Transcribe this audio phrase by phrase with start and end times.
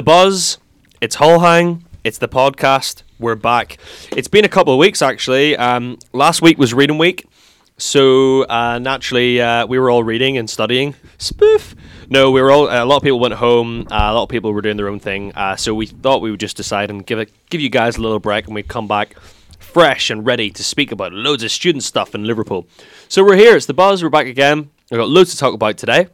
[0.00, 0.56] the buzz.
[1.02, 1.84] It's Hull Hang.
[2.04, 3.02] It's the podcast.
[3.18, 3.76] We're back.
[4.16, 5.58] It's been a couple of weeks actually.
[5.58, 7.26] Um, last week was reading week,
[7.76, 10.94] so uh, naturally uh, we were all reading and studying.
[11.18, 11.74] Spoof.
[12.08, 12.64] No, we were all.
[12.70, 13.88] A lot of people went home.
[13.90, 15.34] Uh, a lot of people were doing their own thing.
[15.34, 18.00] Uh, so we thought we would just decide and give it, give you guys a
[18.00, 19.20] little break, and we'd come back
[19.58, 22.66] fresh and ready to speak about loads of student stuff in Liverpool.
[23.08, 23.54] So we're here.
[23.54, 24.02] It's the buzz.
[24.02, 24.70] We're back again.
[24.90, 26.08] We've got loads to talk about today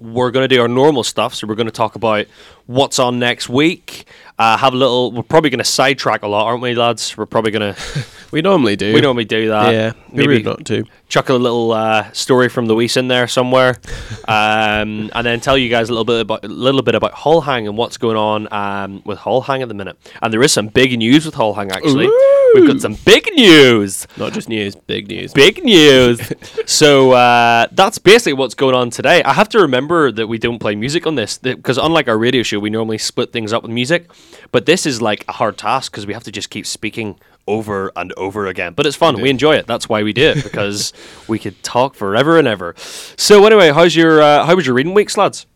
[0.00, 1.34] we're going to do our normal stuff.
[1.34, 2.26] So we're going to talk about
[2.66, 4.06] what's on next week.
[4.38, 5.12] Uh, have a little.
[5.12, 7.16] We're probably going to sidetrack a lot, aren't we, lads?
[7.16, 8.04] We're probably going to.
[8.34, 8.92] We normally do.
[8.92, 9.72] we normally do that.
[9.72, 10.84] Yeah, Maybe rude not to.
[11.08, 13.76] chuck a little uh, story from Luis in there somewhere,
[14.28, 17.42] um, and then tell you guys a little bit about a little bit about Hull
[17.42, 19.96] Hang and what's going on um, with Hull Hang at the minute.
[20.20, 22.08] And there is some big news with Hull Hang actually.
[22.54, 25.32] We've got some big news Not just news, big news.
[25.32, 26.20] big news.
[26.66, 29.22] so uh, that's basically what's going on today.
[29.22, 32.42] I have to remember that we don't play music on this because unlike our radio
[32.42, 34.10] show, we normally split things up with music.
[34.50, 37.92] But this is like a hard task because we have to just keep speaking over
[37.96, 38.72] and over again.
[38.74, 39.20] But it's fun.
[39.20, 39.66] We enjoy it.
[39.66, 40.92] That's why we do it because
[41.28, 42.74] we could talk forever and ever.
[43.16, 45.46] So anyway, how's your uh, how was your reading weeks, lads?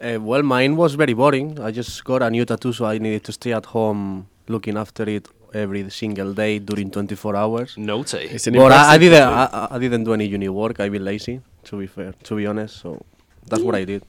[0.00, 1.60] Uh, well, mine was very boring.
[1.60, 5.04] I just got a new tattoo, so I needed to stay at home looking after
[5.08, 7.78] it every single day during 24 hours.
[7.78, 8.18] Naughty.
[8.18, 9.22] It's an But I, I didn't.
[9.22, 10.80] I, I didn't do any uni work.
[10.80, 12.80] I've been lazy, to be fair, to be honest.
[12.80, 13.04] So
[13.46, 14.02] that's what I did.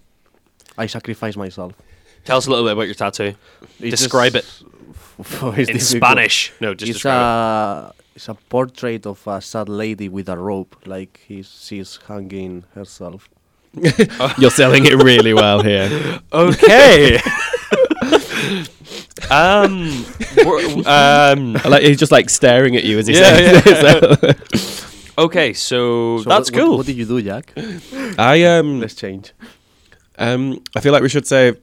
[0.77, 1.73] I sacrificed myself.
[2.25, 3.35] Tell us a little bit about your tattoo.
[3.79, 4.45] It's Describe it
[5.23, 5.79] just- it's in difficult.
[6.03, 6.53] Spanish.
[6.59, 11.19] No, just it's a it's a portrait of a sad lady with a rope, like
[11.27, 13.27] he's, she's hanging herself.
[14.37, 15.89] You're selling it really well here.
[16.33, 17.19] Okay.
[19.31, 20.05] um,
[20.85, 25.13] um, like he's just like staring at you as he Yeah, says it.
[25.17, 26.77] Okay, so, So that's what, what- cool.
[26.77, 27.53] What, did you do, Jack?
[28.17, 29.31] I um Let's change.
[30.17, 31.53] um I feel like we should say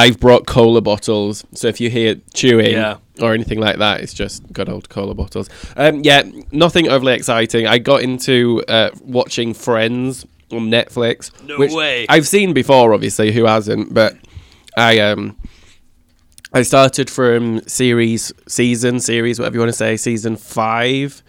[0.00, 2.96] I've brought cola bottles, so if you hear chewing Yeah.
[3.20, 5.48] or anything like that, it's just good old cola bottles.
[5.76, 6.22] Um, yeah,
[6.52, 7.66] nothing overly exciting.
[7.66, 11.30] I got into uh, watching Friends on Netflix.
[11.44, 12.06] No which way.
[12.08, 13.32] I've seen before, obviously.
[13.32, 13.92] Who hasn't?
[13.94, 14.16] But
[14.76, 15.36] I um
[16.52, 21.22] I started from series, season, series, whatever you want to say, season five,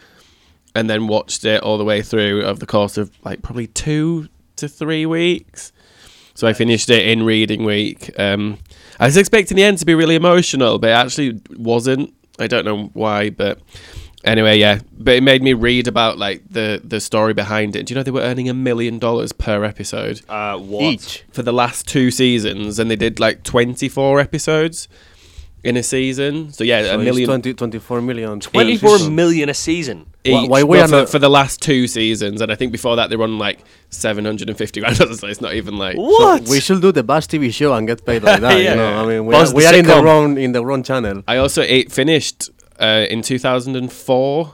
[0.74, 4.28] and then watched it all the way through over the course of like probably two
[4.56, 5.72] to three weeks.
[6.34, 8.12] So I finished it in reading week.
[8.20, 8.58] Um,
[9.00, 12.14] I was expecting the end to be really emotional, but it actually wasn't.
[12.40, 13.60] I don't know why, but
[14.24, 14.80] anyway, yeah.
[14.98, 17.86] But it made me read about like the the story behind it.
[17.86, 20.84] Do you know they were earning a million dollars per episode Uh, what?
[20.84, 21.24] Each.
[21.32, 24.88] for the last two seasons, and they did like twenty four episodes
[25.64, 26.52] in a season.
[26.54, 27.28] So yeah, So a it's million.
[27.28, 28.40] 20, 24 million.
[28.40, 29.16] per 24 season.
[29.16, 30.06] million a season.
[30.26, 30.50] Why- each.
[30.50, 32.96] why we Well, are for, not- for the last two seasons, and I think before
[32.98, 33.60] that they were on like
[33.90, 34.98] seven hundred and fifty grand.
[35.20, 36.48] So it's not even like What?
[36.48, 38.60] We should do the Buzz TV show and get paid like that.
[38.62, 38.72] Yeah.
[38.72, 40.84] You know, I mean, we Buzz are, we are in the wrong in the wrong
[40.84, 41.24] channel.
[41.28, 42.50] I also it finished
[42.80, 44.54] uh, in 2004,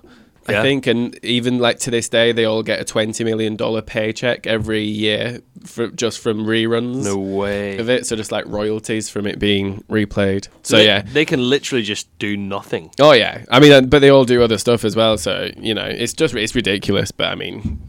[0.49, 0.59] Yeah.
[0.59, 3.81] I think, and even like to this day, they all get a 20 million dollar
[3.81, 7.77] paycheck every year for just from reruns No way.
[7.77, 8.05] of it.
[8.05, 10.47] So just like royalties from it being replayed.
[10.63, 11.01] So they, yeah.
[11.01, 12.91] They can literally just do nothing.
[12.99, 15.17] Oh yeah, I mean, uh, but they all do other stuff as well.
[15.17, 17.11] So you know, it's just it's ridiculous.
[17.11, 17.79] But I mean,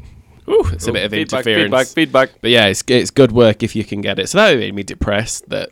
[0.49, 1.65] ooh, it's a bit of feedback, interference.
[1.65, 2.41] feedback, feedback.
[2.43, 4.29] But yeah, it's it's good work if you can get it.
[4.29, 5.71] So that made me depressed that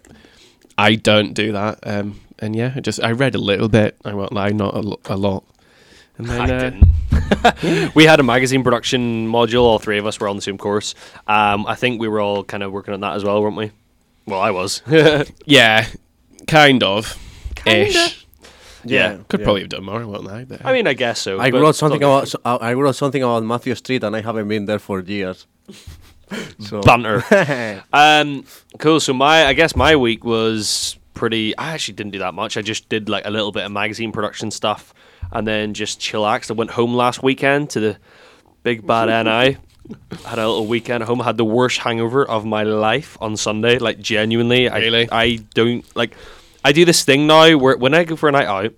[0.79, 1.79] I don't do that.
[1.83, 3.97] Um, and yeah, I just I read a little bit.
[4.05, 5.45] I won't lie, not a, lo- a lot.
[6.19, 7.95] And then I uh, didn't.
[7.95, 9.63] we had a magazine production module.
[9.63, 10.95] All three of us were on the same course.
[11.27, 13.73] Um, I think we were all kind of working on that as well, weren't we?
[14.27, 14.83] Well, I was.
[15.45, 15.87] yeah,
[16.47, 17.19] kind of,
[17.67, 18.27] ish.
[18.89, 19.19] Yeah.
[19.29, 19.45] Could yeah.
[19.45, 20.45] probably have done more, won't I?
[20.45, 21.39] But I mean, I guess so.
[21.39, 24.67] I wrote something about so- I wrote something about Mathew Street, and I haven't been
[24.67, 25.47] there for years.
[26.61, 27.25] so banter.
[27.93, 28.45] um,
[28.79, 29.01] cool.
[29.01, 31.57] So my, I guess my week was pretty.
[31.57, 32.57] I actually didn't do that much.
[32.57, 34.95] I just did like a little bit of magazine production stuff,
[35.33, 36.51] and then just chillaxed.
[36.51, 37.97] I went home last weekend to the
[38.63, 39.59] big bad NI.
[40.25, 41.21] Had a little weekend at home.
[41.21, 43.79] Had the worst hangover of my life on Sunday.
[43.79, 45.09] Like genuinely, Really?
[45.11, 46.17] I, I don't like.
[46.65, 48.73] I do this thing now where when I go for a night out,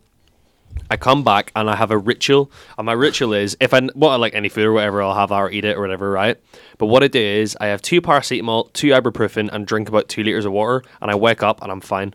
[0.90, 4.10] I come back and I have a ritual, and my ritual is if I what
[4.10, 6.36] I like any food or whatever, I'll have or eat it or whatever, right?
[6.78, 10.22] But what I do is I have two paracetamol, two ibuprofen, and drink about two
[10.22, 12.12] liters of water, and I wake up and I'm fine.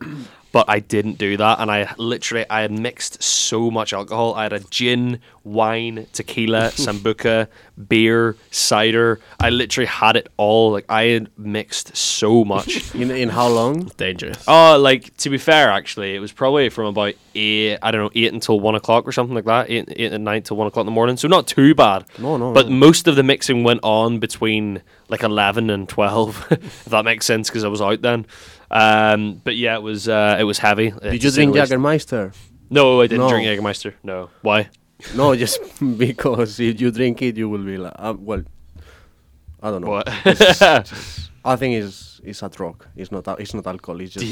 [0.54, 4.34] But I didn't do that, and I literally I had mixed so much alcohol.
[4.34, 7.48] I had a gin wine, tequila, sambuca,
[7.88, 9.18] beer, cider.
[9.40, 10.70] I literally had it all.
[10.70, 12.94] Like I had mixed so much.
[12.94, 13.90] In in how long?
[13.96, 14.44] Dangerous.
[14.46, 17.78] Oh, like to be fair, actually, it was probably from about eight.
[17.82, 19.68] I don't know, eight until one o'clock or something like that.
[19.68, 21.16] Eight, eight at night till one o'clock in the morning.
[21.16, 22.04] So not too bad.
[22.20, 22.52] No, no.
[22.52, 22.76] But no.
[22.76, 27.50] most of the mixing went on between like eleven and twelve, if that makes sense,
[27.50, 28.26] because I was out then.
[28.70, 30.90] Um, but yeah, it was uh, it was heavy.
[31.02, 31.70] Did you drink least.
[31.72, 32.34] Jägermeister?
[32.70, 33.28] No, I didn't No.
[33.28, 33.94] drink Jägermeister.
[34.02, 34.68] No, why?
[35.14, 35.60] No, just
[35.98, 38.42] because if you drink it, you will be like, uh, well,
[39.64, 39.90] I don't know.
[39.96, 40.06] What?
[41.52, 42.78] I think it's it's a drug.
[42.96, 43.28] It's not.
[43.28, 44.00] al- It's not alcohol.
[44.00, 44.24] It's just.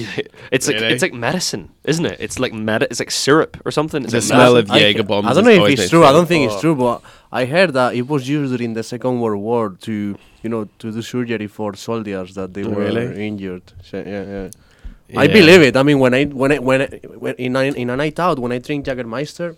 [0.50, 0.92] it's like Really?
[0.94, 2.16] it's like medicine, isn't it?
[2.26, 2.82] It's like med.
[2.90, 4.02] It's like syrup or something.
[4.04, 4.76] It's The like smell medicine.
[4.76, 6.04] of I, Jaeger bombs I don't know if it's true.
[6.04, 6.52] I don't think Oh.
[6.52, 7.02] it's true, but
[7.40, 9.94] I heard that it was used during the Second World War to,
[10.42, 13.66] you know, to do surgery for soldiers that they were injured.
[13.88, 15.20] So, yeah, yeah.
[15.24, 15.76] I believe it.
[15.76, 16.86] I mean, when I when I, when, I,
[17.24, 19.56] when in a, in a night out when I drink Jägermeister,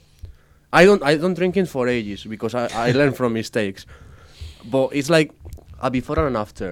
[0.73, 3.87] I don't I don't drink it for ages because I, I learn from mistakes.
[4.65, 5.31] But it's like
[5.87, 6.71] a before and an after.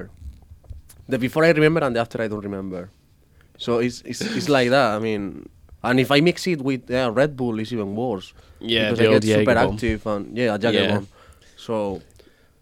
[1.09, 2.83] The before I remember and the after I don't remember.
[3.59, 4.89] So it's it's, it's like that.
[4.97, 5.49] I mean,
[5.83, 8.33] and if I mix it with uh, Red Bull, it's even worse.
[8.61, 10.95] Yeah, because I get super active and yeah, a Jagger Yeah.
[10.95, 11.09] bomb.
[11.57, 12.01] So,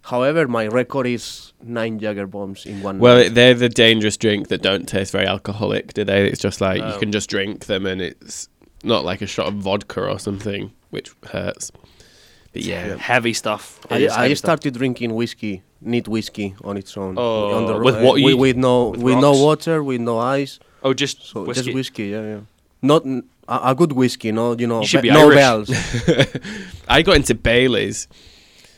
[0.03, 2.99] however, my record is nine Jagger bombs in one.
[2.99, 3.35] Well, night.
[3.35, 6.27] they're the dangerous drink that don't taste very alcoholic, do they?
[6.31, 6.93] It's just like Oh.
[6.93, 8.49] you can just drink them, and it's
[8.83, 11.71] not like a shot of vodka or something, which hurts.
[12.53, 13.81] But yeah, heavy stuff.
[13.91, 14.39] I, I heavy stuff.
[14.61, 17.15] started drinking whiskey, neat whiskey on its own.
[17.19, 20.01] Oh, on the, with uh, what you- with, with no with with, no water, with
[20.01, 20.59] no ice.
[20.83, 21.65] Oh, just So whiskey.
[21.65, 22.41] just whiskey, yeah, yeah.
[22.83, 25.35] Not n- a, a good whiskey, no, you know, You should be- no Irish.
[25.37, 25.71] bells.
[26.89, 28.09] I got into Bailey's.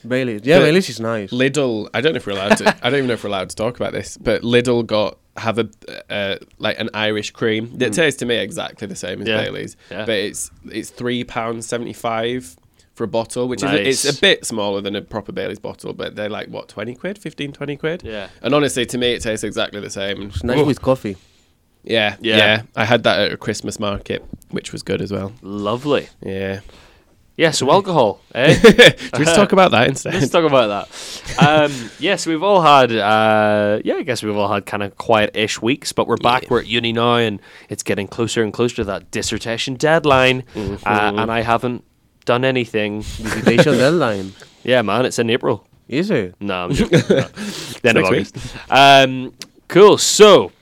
[0.07, 1.31] Baileys, yeah, But Baileys is nice.
[1.31, 1.89] Lidl.
[1.95, 2.77] I don't know if we're allowed to.
[2.85, 4.17] I don't even know if we're allowed to talk about this.
[4.17, 5.69] But Lidl got have a
[6.11, 9.41] uh, like an Irish cream that tastes to me exactly the same as Yeah.
[9.45, 10.05] Bailey's, Yeah.
[10.05, 12.57] but it's it's three pounds seventy five
[13.03, 14.05] for a bottle, which is Nice.
[14.05, 17.19] it's a bit smaller than a proper Bailey's bottle, but they're like what twenty quid,
[17.19, 18.03] 15, 20 quid.
[18.05, 18.29] Yeah.
[18.43, 20.23] And honestly, to me, it tastes exactly the same.
[20.23, 21.17] It's nice Oh, with coffee.
[21.83, 22.37] yeah, Yeah.
[22.37, 25.33] yeah, I had that at a Christmas market, which was good as well.
[25.43, 26.09] Lovely.
[26.25, 26.61] Yeah.
[27.37, 27.51] Yeah.
[27.51, 28.55] So alcohol, eh?
[28.55, 30.15] Should we just talk about that instead?
[30.15, 31.45] Let's talk about that.
[31.45, 35.61] Um, yes, we've all had, uh, yeah, I guess we've all had kind of quiet-ish
[35.61, 36.43] weeks, but we're back.
[36.45, 36.49] Yeah.
[36.51, 40.79] We're at uni now, and it's getting closer and closer to that dissertation deadline, uh,
[40.87, 41.83] and I haven't
[42.25, 43.03] done anything.
[43.45, 44.33] Deadline.
[44.65, 45.67] Yeah, man, it's in April.
[45.89, 46.35] Is it?
[46.41, 47.01] No, I'm joking.
[47.09, 47.29] No.
[47.83, 48.37] Then of August.
[48.71, 49.35] Um,
[49.69, 49.99] cool.
[49.99, 50.53] So,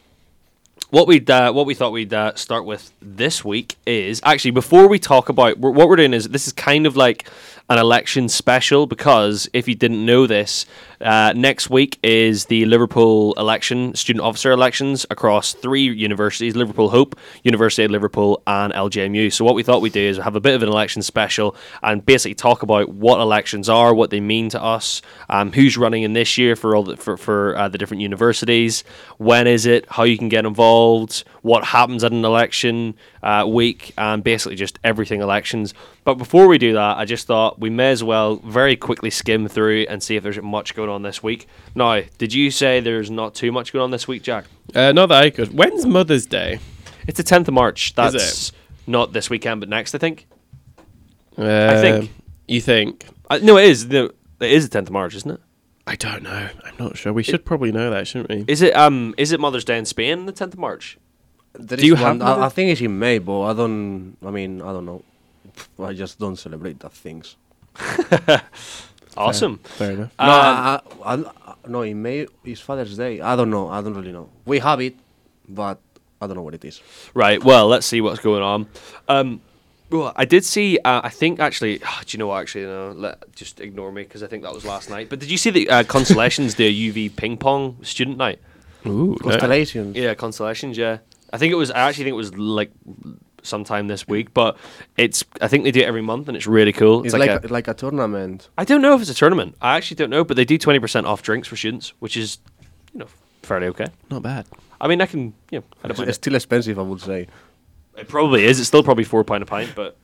[0.91, 4.89] what we uh, what we thought we'd uh, start with this week is actually before
[4.89, 7.29] we talk about we're, what we're doing is this is kind of like
[7.69, 10.67] an election special because if you didn't know this,
[11.01, 17.19] uh, next week is the Liverpool election, student officer elections across three universities: Liverpool Hope,
[17.43, 19.33] University of Liverpool, and LJMU.
[19.33, 22.05] So what we thought we'd do is have a bit of an election special and
[22.05, 26.13] basically talk about what elections are, what they mean to us, um, who's running in
[26.13, 28.85] this year for all the, for for uh, the different universities,
[29.19, 33.93] when is it, how you can get involved, what happens at an election uh, week,
[33.97, 35.73] and basically just everything elections.
[36.05, 39.49] But before we do that, I just thought we may as well very quickly skim
[39.49, 41.47] through and see if there's much going on this week.
[41.75, 44.45] Now, did you say there's not too much going on this week, Jack?
[44.75, 45.53] Uh, not that I could.
[45.57, 46.61] When's Mother's Day?
[47.07, 47.89] It's the 10th of March.
[47.91, 48.53] Is That's
[48.87, 50.27] not this weekend, but next, I think.
[51.37, 52.11] Uh, think.
[52.47, 53.07] You think?
[53.29, 53.87] Uh, no, it is.
[53.87, 54.11] No,
[54.41, 55.41] it is the 10th of March, isn't it?
[55.87, 56.49] I don't know.
[56.65, 57.13] I'm not sure.
[57.13, 58.45] We should probably know that, shouldn't we?
[58.47, 60.99] Is it um is it Mother's Day in Spain the 10th of March?
[61.55, 64.17] There Do you is have I, I think it's in May, but I don't.
[64.25, 65.03] I mean, I don't know.
[65.83, 67.37] I just don't celebrate that things.
[69.17, 69.59] Awesome.
[69.59, 70.13] Fair enough.
[70.19, 73.21] no, Um, I, I, I, no, in May is Father's Day.
[73.21, 73.69] I don't know.
[73.69, 74.29] I don't really know.
[74.45, 74.95] We have it,
[75.49, 75.79] but
[76.21, 76.81] I don't know what it is.
[77.15, 77.43] Right.
[77.43, 78.67] Well, let's see what's going on.
[79.09, 79.41] Um,
[79.91, 80.79] well, I did see.
[80.79, 81.79] Uh, I think actually.
[81.79, 82.41] do you know what?
[82.41, 82.93] Actually, no.
[82.93, 85.09] Let just ignore me because I think that was last night.
[85.09, 88.39] But did you see the uh, Constellations, the UV ping pong student night?
[88.87, 89.17] Ooh.
[89.21, 89.97] Constellations.
[89.97, 90.79] Yeah, Constellations.
[90.79, 90.99] Yeah,
[91.33, 91.71] I think it was.
[91.71, 92.71] I actually think it was like
[93.43, 94.57] sometime this week, but
[94.97, 95.25] it's.
[95.41, 97.01] I think they do it every month, and it's really cool.
[97.01, 98.49] It's, It's, like like, a, a, like a tournament.
[98.59, 99.57] I don't know if it's a tournament.
[99.61, 102.39] I actually don't know, but they do twenty percent off drinks for students, which is,
[102.93, 103.07] you know,
[103.43, 103.87] fairly okay.
[104.11, 104.47] Not bad.
[104.81, 105.35] I mean, I can.
[105.51, 107.29] You know, I don't mind It's still expensive, I would say.
[107.97, 108.59] It probably is.
[108.59, 109.97] It's still probably four pound a pint, but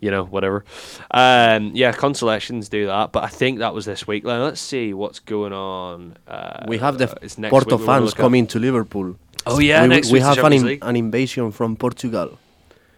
[0.00, 0.64] you know, whatever.
[1.10, 4.24] Um, yeah, Constellations do that, but I think that was this week.
[4.24, 6.16] Now, let's see what's going on.
[6.28, 9.16] Uh, we have the it's next Porto week we wanna fans coming to Liverpool.
[9.46, 12.38] Oh yeah, we, next we week's the have an, in, an invasion from Portugal.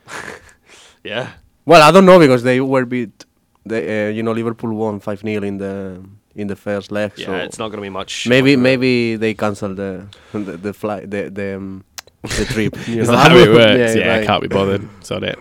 [1.05, 1.31] Yeah,
[1.65, 3.25] Well, I don't know because they were beat.
[3.65, 6.03] They, uh, you know, Liverpool won five 0 in the
[6.35, 7.13] in the first leg.
[7.17, 7.27] yeah.
[7.27, 8.27] so it's not going to be much.
[8.29, 11.85] maybe much maybe they cancel the the, the flight the the, um,
[12.23, 12.75] the trip.
[12.89, 13.17] You Is know?
[13.17, 13.95] that how it works?
[13.95, 14.89] Yeah, Yeah, I can't be bothered.
[15.01, 15.39] It's on it.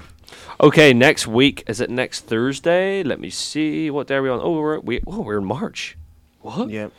[0.62, 3.04] Okay, next week is it next Thursday?
[3.04, 3.90] Let me see.
[3.92, 4.40] What day are we on?
[4.42, 5.98] Oh, we're we oh we're in March.
[6.42, 6.70] What?
[6.70, 6.90] Yeah.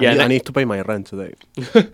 [0.00, 1.34] Yeah, I, need, I need to pay my rent today.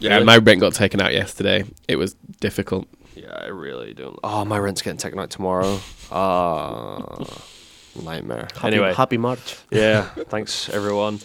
[0.00, 0.24] Yeah, Really?
[0.26, 1.64] my rent got taken out yesterday.
[1.86, 2.86] It was difficult.
[3.14, 4.18] Yeah, I really don't.
[4.24, 5.78] Oh, my rent's getting taken out tomorrow.
[6.10, 7.24] Ah,
[8.02, 8.48] nightmare.
[8.54, 9.56] Happy, anyway, happy March.
[9.70, 10.02] yeah.
[10.28, 11.20] Thanks everyone.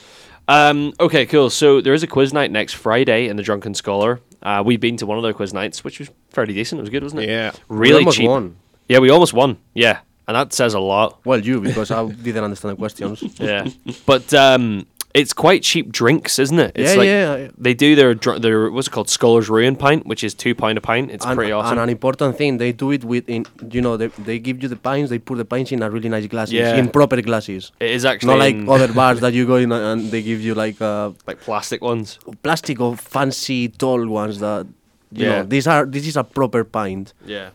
[0.48, 1.50] Um, okay, cool.
[1.50, 4.20] So there is a quiz night next Friday in the Drunken Scholar.
[4.42, 6.80] Uh, we've been to one of their quiz nights, which was fairly decent.
[6.80, 7.30] It was good, wasn't it?
[7.30, 7.52] Yeah.
[7.68, 8.28] Really almost cheap.
[8.30, 8.56] won.
[8.88, 9.58] Yeah, we almost won.
[9.76, 11.20] Yeah, and that says a lot.
[11.26, 13.22] Well, you because I didn't understand the questions.
[13.40, 13.68] Yeah,
[14.08, 16.72] but um, it's quite cheap drinks, isn't it?
[16.76, 17.48] It's yeah, like yeah.
[17.58, 20.78] They do their dr- their what's it called Scholar's Ruin pint, which is two pound
[20.78, 21.10] a pint.
[21.12, 21.74] It's and, pretty awesome.
[21.74, 24.70] and an important thing, they do it with in you know they, they give you
[24.70, 26.76] the pints, they put the pints in a really nice glasses, Yeah.
[26.76, 30.12] in proper glasses, it is actually not like other bars that you go in and
[30.12, 32.20] they give you like uh, like plastic ones.
[32.44, 34.68] plastic or fancy tall ones that
[35.12, 35.30] you Yeah.
[35.38, 37.14] know these are this is a proper pint.
[37.26, 37.50] Yeah.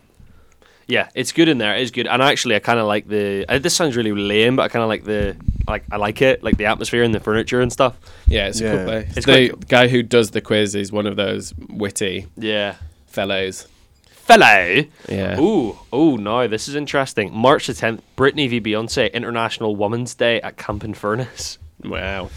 [0.87, 1.75] Yeah, it's good in there.
[1.75, 3.45] It's good, and actually, I kind of like the.
[3.49, 5.35] Uh, this sounds really lame, but I kind of like the
[5.67, 7.97] like I like it, like the atmosphere and the furniture and stuff.
[8.27, 8.75] Yeah, it's a Yeah.
[8.75, 9.17] cool place.
[9.17, 9.59] It's the quite cool.
[9.67, 12.75] guy who does the quiz is one of those witty Yeah,
[13.07, 13.67] fellows.
[14.11, 14.83] fellow.
[15.09, 15.39] Yeah.
[15.39, 17.33] Ooh, oh no, this is interesting.
[17.33, 22.29] March the tenth, Britney v Beyonce International Women's Day at Camp and Furnace, Wow.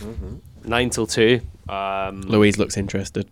[0.64, 1.40] nine till two.
[1.68, 3.28] Um, Luis looks interested.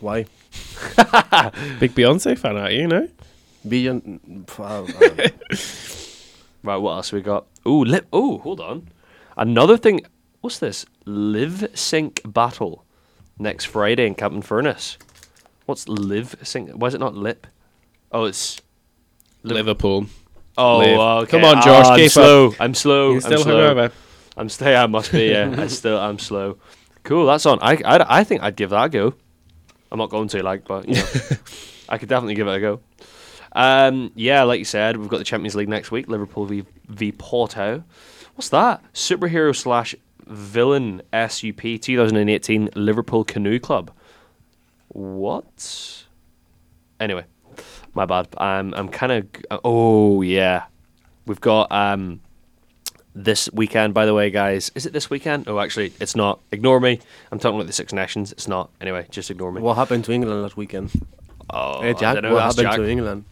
[0.00, 0.22] Why?
[1.78, 2.86] Big Beyonce fan, are you?
[2.88, 3.08] No.
[3.68, 4.44] Billion.
[4.46, 6.24] pff,
[6.62, 7.46] Right, what else we got?
[7.66, 8.06] Ooh, lip.
[8.12, 8.88] Oh, hold on.
[9.36, 10.00] Another thing.
[10.40, 10.84] What's this?
[11.04, 12.84] Live Sync Battle
[13.38, 14.98] next Friday in Camp and Furnace.
[15.66, 16.70] What's Live Sync?
[16.72, 17.46] Why is it not Lip?
[18.12, 18.60] Oh, it's.
[19.42, 20.06] Liv- Liverpool.
[20.56, 20.98] Oh, Live.
[20.98, 21.30] okay.
[21.30, 22.54] Come on, Ah, Josh, I'm slow.
[22.58, 23.06] I'm slow.
[23.08, 23.74] You're I'm still slow.
[23.74, 23.92] hungover.
[24.36, 24.76] I'm still.
[24.76, 25.26] I must be.
[25.26, 25.98] Yeah, I still.
[25.98, 26.58] I'm slow.
[27.04, 27.26] Cool.
[27.26, 27.58] That's on.
[27.62, 28.20] I, I.
[28.20, 29.14] I think I'd give that a go.
[29.92, 31.04] I'm not going to like, but you know,
[31.88, 32.80] I could definitely give it a go.
[33.52, 36.08] Um, yeah, like you said, we've got the Champions League next week.
[36.08, 37.82] Liverpool v v Porto.
[38.34, 38.82] What's that?
[38.92, 39.94] Superhero slash
[40.26, 43.90] villain SUP 2018 Liverpool Canoe Club.
[44.88, 46.04] What?
[47.00, 47.24] Anyway,
[47.94, 48.28] my bad.
[48.38, 49.60] I'm I'm kind of.
[49.64, 50.64] Oh yeah,
[51.26, 52.20] we've got um
[53.14, 53.94] this weekend.
[53.94, 55.48] By the way, guys, is it this weekend?
[55.48, 56.40] Oh, actually, it's not.
[56.52, 57.00] Ignore me.
[57.32, 58.32] I'm talking about the Six Nations.
[58.32, 58.70] It's not.
[58.80, 59.60] Anyway, just ignore me.
[59.60, 60.90] what happened to England last weekend?
[61.50, 62.76] Oh, hey, I Jack, don't know, what happened Jack.
[62.76, 63.24] to England?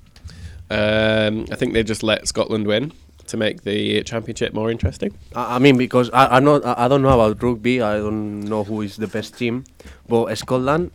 [0.71, 2.93] Um, I think they just let Scotland win
[3.29, 5.13] to make the championship more interesting.
[5.35, 7.81] I, I mean, because I, I not I, I don't know about rugby.
[7.83, 9.65] I don't know who is the best team,
[10.09, 10.91] but Scotland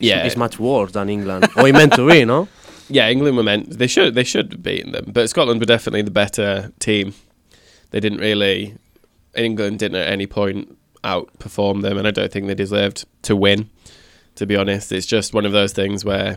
[0.00, 0.26] is- Yeah.
[0.26, 1.48] is much worse than England.
[1.56, 2.48] or it meant to be, no?
[2.88, 6.02] Yeah, England were meant they should they should have beaten them, but Scotland were definitely
[6.02, 7.14] the better team.
[7.90, 8.76] They didn't really
[9.34, 13.70] England didn't at any point outperform them, and I don't think they deserved to win.
[14.36, 16.36] To be honest, it's just one of those things where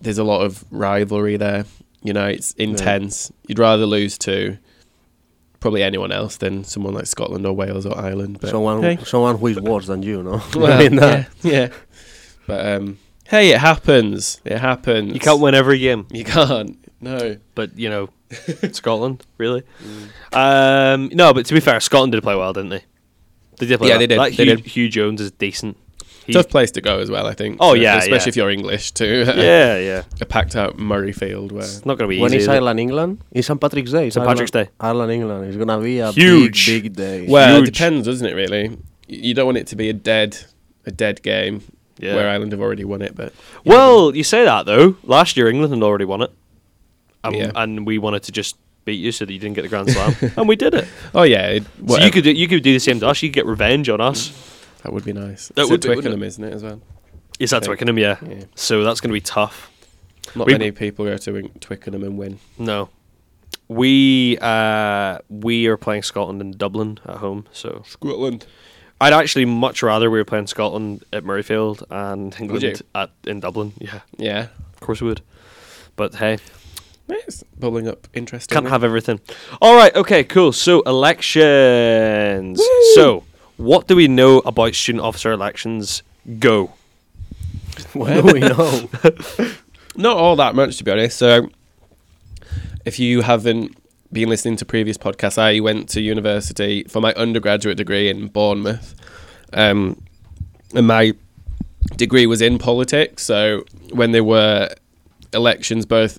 [0.00, 1.64] there's a lot of rivalry there.
[2.02, 3.32] You know, it's intense.
[3.48, 4.58] You'd rather lose to
[5.60, 8.38] probably anyone else than someone like Scotland or Wales or Ireland.
[8.40, 8.98] But someone hey.
[9.04, 10.42] someone who is worse than you, no?
[10.54, 11.68] Well, I mean, yeah, yeah.
[12.46, 12.98] But um,
[13.28, 14.40] hey, it happens.
[14.44, 15.14] It happens.
[15.14, 16.78] You can't win every game, You can't.
[17.00, 17.36] No.
[17.54, 18.10] but you know,
[18.72, 19.62] Scotland really.
[20.32, 22.84] Um, no, but to be fair, Scotland did play well, didn't they?
[23.58, 23.98] They did play Yeah, well.
[24.00, 24.64] they did, That they Huw, did.
[24.64, 25.76] Huw Jones is decent.
[26.26, 27.58] He's- Tough place to go as well, I think.
[27.60, 28.28] Oh, yeah, especially yeah.
[28.30, 29.24] if you're English too.
[29.36, 30.02] yeah, yeah.
[30.20, 32.38] a packed out Murrayfield where It's not going to be when easy.
[32.38, 32.48] is is?
[32.48, 33.18] Ireland England?
[33.30, 34.08] It's St Patrick's Day.
[34.10, 34.26] St.
[34.26, 34.68] Patrick's Day.
[34.80, 35.46] Ireland England.
[35.48, 36.66] It's gonna be a Huge.
[36.66, 37.26] big, big day.
[37.28, 38.34] well, it depends, doesn't it?
[38.34, 38.76] Really,
[39.06, 40.38] you don't want it to be a dead,
[40.86, 41.62] a dead game
[41.98, 42.14] Yeah.
[42.14, 43.14] where Ireland have already won it.
[43.14, 43.32] But
[43.64, 44.96] Well, you say that though.
[45.04, 46.30] Last year England had already won it,
[47.22, 47.50] and, Yeah.
[47.54, 50.14] and we wanted to just beat you so that you didn't get the Grand Slam,
[50.36, 50.86] and we did it.
[51.14, 53.22] oh yeah, it, So you could do, you could do the same to us.
[53.22, 54.32] You could get revenge on us.
[54.84, 55.48] That would be nice.
[55.48, 56.80] That It's would at be, Twickenham, isn't it as well?
[57.40, 57.70] It's that's Okay.
[57.74, 58.16] Twickenham, yeah.
[58.24, 58.44] Yeah.
[58.54, 59.70] So that's going to be tough.
[60.36, 62.38] Not We- many people go to Twickenham and win.
[62.58, 62.88] No,
[63.68, 67.46] we uh, we are playing Scotland in Dublin at home.
[67.52, 68.46] So Scotland.
[69.00, 72.34] I'd actually much rather we were playing Scotland at Murrayfield and?
[72.40, 73.72] England at in Dublin.
[73.78, 74.46] Yeah, Yeah.
[74.72, 75.20] of course we would.
[75.96, 76.38] But hey,
[77.08, 78.54] It's bubbling up interesting.
[78.54, 79.20] Can't have everything.
[79.60, 79.94] All right.
[79.94, 80.22] Okay.
[80.24, 80.52] Cool.
[80.52, 82.62] So elections.
[82.94, 83.24] So
[83.56, 86.02] what do we know about student officer elections?
[86.38, 86.72] Go.
[87.92, 88.88] What do we know?
[89.96, 91.18] Not all that much, to be honest.
[91.18, 91.48] So,
[92.84, 93.76] if you haven't
[94.12, 98.94] been listening to previous podcasts, I went to university for my undergraduate degree in Bournemouth,
[99.52, 100.00] um,
[100.74, 101.14] and my
[101.96, 103.24] degree was in politics.
[103.24, 104.70] So, when there were
[105.32, 106.18] elections, both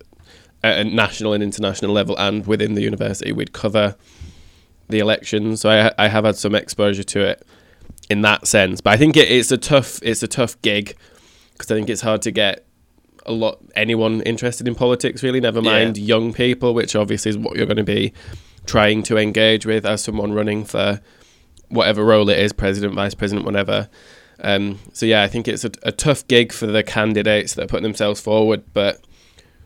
[0.64, 3.96] at a national and international level, and within the university, we'd cover
[4.90, 5.62] the elections.
[5.62, 7.46] So, I, I have had some exposure to it
[8.10, 8.82] in that sense.
[8.82, 10.96] But I think it, it's a tough, it's a tough gig
[11.54, 12.66] because I think it's hard to get
[13.26, 15.40] a lot anyone interested in politics really.
[15.42, 15.72] Never Yeah.
[15.72, 18.14] mind young people, which obviously is what you're going to be
[18.68, 21.02] trying to engage with as someone running for
[21.70, 23.90] whatever role it is, president, vice president, whatever.
[24.42, 27.68] Um, so yeah, I think it's a, a tough gig for the candidates that are
[27.68, 29.02] putting themselves forward, but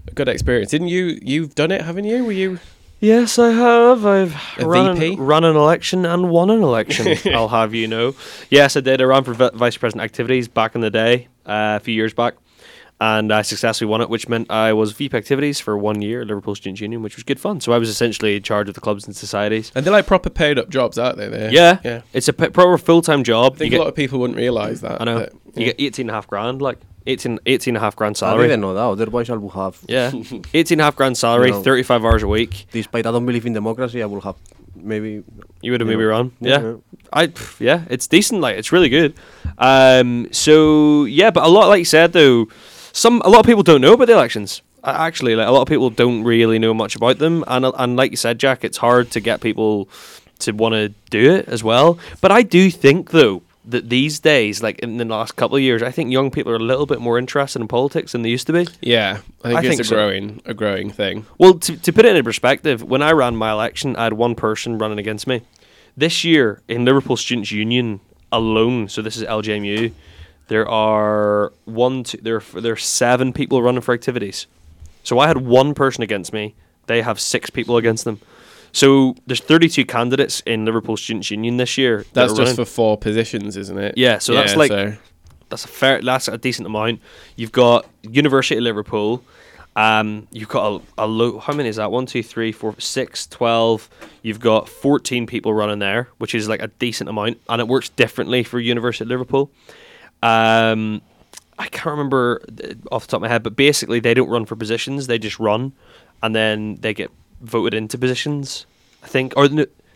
[0.08, 0.72] a good experience.
[0.72, 1.20] Didn't you?
[1.22, 2.24] You've done it, haven't you?
[2.24, 2.60] Were you?
[3.02, 4.06] Yes, I have.
[4.06, 5.14] I've A run, VP?
[5.14, 7.18] An, run an election and won an election.
[7.34, 8.14] I'll have you know.
[8.50, 9.02] Yes, I did.
[9.02, 12.14] I ran for vi- vice president activities back in the day, uh, a few years
[12.14, 12.34] back,
[13.00, 16.28] and I successfully won it, which meant I was VP activities for one year at
[16.28, 17.62] Liverpool Students Union, which was good fun.
[17.62, 19.72] So I was essentially in charge of the clubs and societies.
[19.76, 21.30] And they're like proper paid up jobs, aren't they?
[21.30, 22.02] They're, Yeah, yeah.
[22.12, 23.54] it's a p- proper full time job.
[23.54, 25.02] I think You a get- lot of people wouldn't realise that.
[25.02, 25.20] I know.
[25.20, 26.80] that- You get 18 and a half grand, like
[27.10, 28.46] 18, 18 and a half grand salary.
[28.46, 28.82] I didn't know that.
[29.04, 29.78] Otherwise, I would have.
[29.88, 30.12] Yeah,
[30.54, 31.62] 18 and a half grand salary, No.
[31.62, 32.68] 35 hours a week.
[32.72, 34.36] Despite I don't believe in democracy, I will have
[34.76, 35.24] maybe.
[35.62, 36.32] You would have you maybe know, run.
[36.40, 36.76] yeah, Yeah.
[37.12, 38.42] I yeah, it's decent.
[38.42, 39.14] Like it's really good.
[39.58, 42.48] Um, so yeah, but a lot, like you said though,
[42.94, 44.62] some a lot of people don't know about the elections.
[44.84, 47.98] Actually, like a lot of people don't really know much about them, and uh, and
[47.98, 49.90] like you said, Jack, it's hard to get people
[50.40, 52.00] to want to do it as well.
[52.22, 55.84] But I do think though that these days, like in the last couple of years,
[55.84, 58.48] I think young people are a little bit more interested in politics than they used
[58.48, 58.68] to be.
[58.82, 59.96] Yeah, I think I it's think a so.
[59.96, 61.26] growing, a growing thing.
[61.38, 64.36] Well, to, to put it in perspective, when I ran my election, I had one
[64.36, 65.42] person running against me.
[65.98, 68.00] This year in Liverpool Students' Union
[68.32, 69.92] alone, so this is LJMU,
[70.48, 74.48] there are one, two, there are, there are seven people running for activities.
[75.04, 76.56] So I had one person against me.
[76.88, 78.20] They have six people against them.
[78.72, 82.06] So there's 32 candidates in Liverpool Students' Union this year.
[82.14, 82.56] That's are just running.
[82.56, 83.96] for four positions, isn't it?
[83.98, 84.94] Yeah, so that's like- so-
[85.50, 87.02] that's a fair that's a decent amount
[87.36, 89.24] you've got university of liverpool
[89.76, 93.26] um you've got a, a low how many is that one two three four six
[93.26, 93.90] twelve
[94.22, 97.90] you've got 14 people running there which is like a decent amount and it works
[97.90, 99.50] differently for university of liverpool
[100.22, 101.02] um
[101.58, 104.46] i can't remember uh, off the top of my head but basically they don't run
[104.46, 105.74] for positions they just run
[106.22, 107.10] and then they get
[107.42, 108.66] voted into positions
[109.04, 109.48] i think or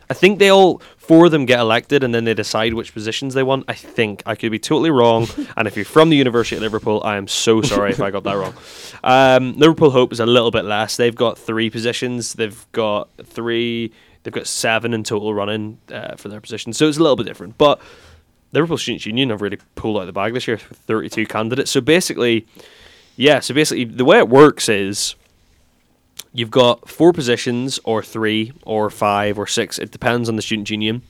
[0.09, 3.33] I think they all four of them get elected and then they decide which positions
[3.33, 3.65] they want.
[3.67, 5.27] I think I could be totally wrong.
[5.57, 8.23] and if you're from the University of Liverpool, I am so sorry if I got
[8.23, 8.53] that wrong.
[9.03, 10.97] Um, Liverpool Hope is a little bit less.
[10.97, 12.33] They've got three positions.
[12.33, 13.91] They've got three.
[14.23, 17.25] They've got seven in total running uh, for their position, So it's a little bit
[17.25, 17.57] different.
[17.57, 17.81] But
[18.53, 21.71] Liverpool Students Union have really pulled out the bag this year with 32 candidates.
[21.71, 22.45] So basically,
[23.15, 23.39] yeah.
[23.39, 25.15] So basically, the way it works is
[26.33, 29.79] you've got four positions or three or five or six.
[29.79, 31.03] It depends on the student union.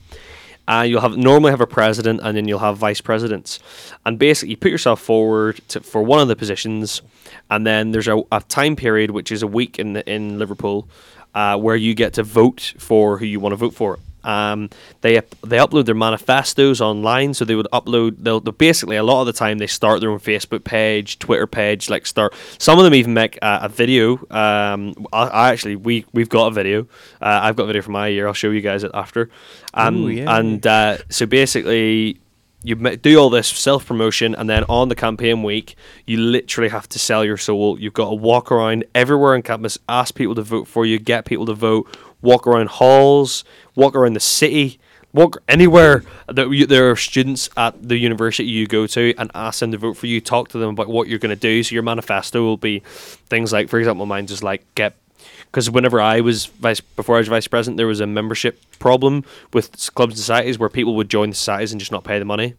[0.66, 3.58] Uh, you'll have normally have a president and then you'll have vice presidents.
[4.06, 7.02] And basically you put yourself forward to, for one of the positions
[7.50, 10.88] and then there's a, a time period which is a week in the, in liverpool
[11.34, 14.70] uh, where you get to vote for who you want to vote for um,
[15.02, 18.16] they they upload their manifestos online, so they would upload.
[18.18, 21.46] They'll, they'll basically a lot of the time they start their own Facebook page, Twitter
[21.46, 21.90] page.
[21.90, 24.18] Like start some of them even make a, a video.
[24.30, 26.82] Um, I, I actually we we've got a video.
[27.20, 28.26] Uh, I've got a video from my year.
[28.26, 29.30] I'll show you guys it after.
[29.74, 30.38] Um, Ooh, yeah.
[30.38, 32.20] And uh, so basically.
[32.66, 36.88] You do all this self promotion, and then on the campaign week, you literally have
[36.88, 37.78] to sell your soul.
[37.78, 41.26] You've got to walk around everywhere on campus, ask people to vote for you, get
[41.26, 43.44] people to vote, walk around halls,
[43.76, 44.80] walk around the city,
[45.12, 49.60] walk anywhere that you, there are students at the university you go to, and ask
[49.60, 50.20] them to vote for you.
[50.20, 51.62] Talk to them about what you're going to do.
[51.62, 54.96] So your manifesto will be things like, for example, mine just like get
[55.46, 59.24] because whenever I was vice before I was vice president, there was a membership problem
[59.52, 62.24] with clubs and societies where people would join the societies and just not pay the
[62.24, 62.54] money.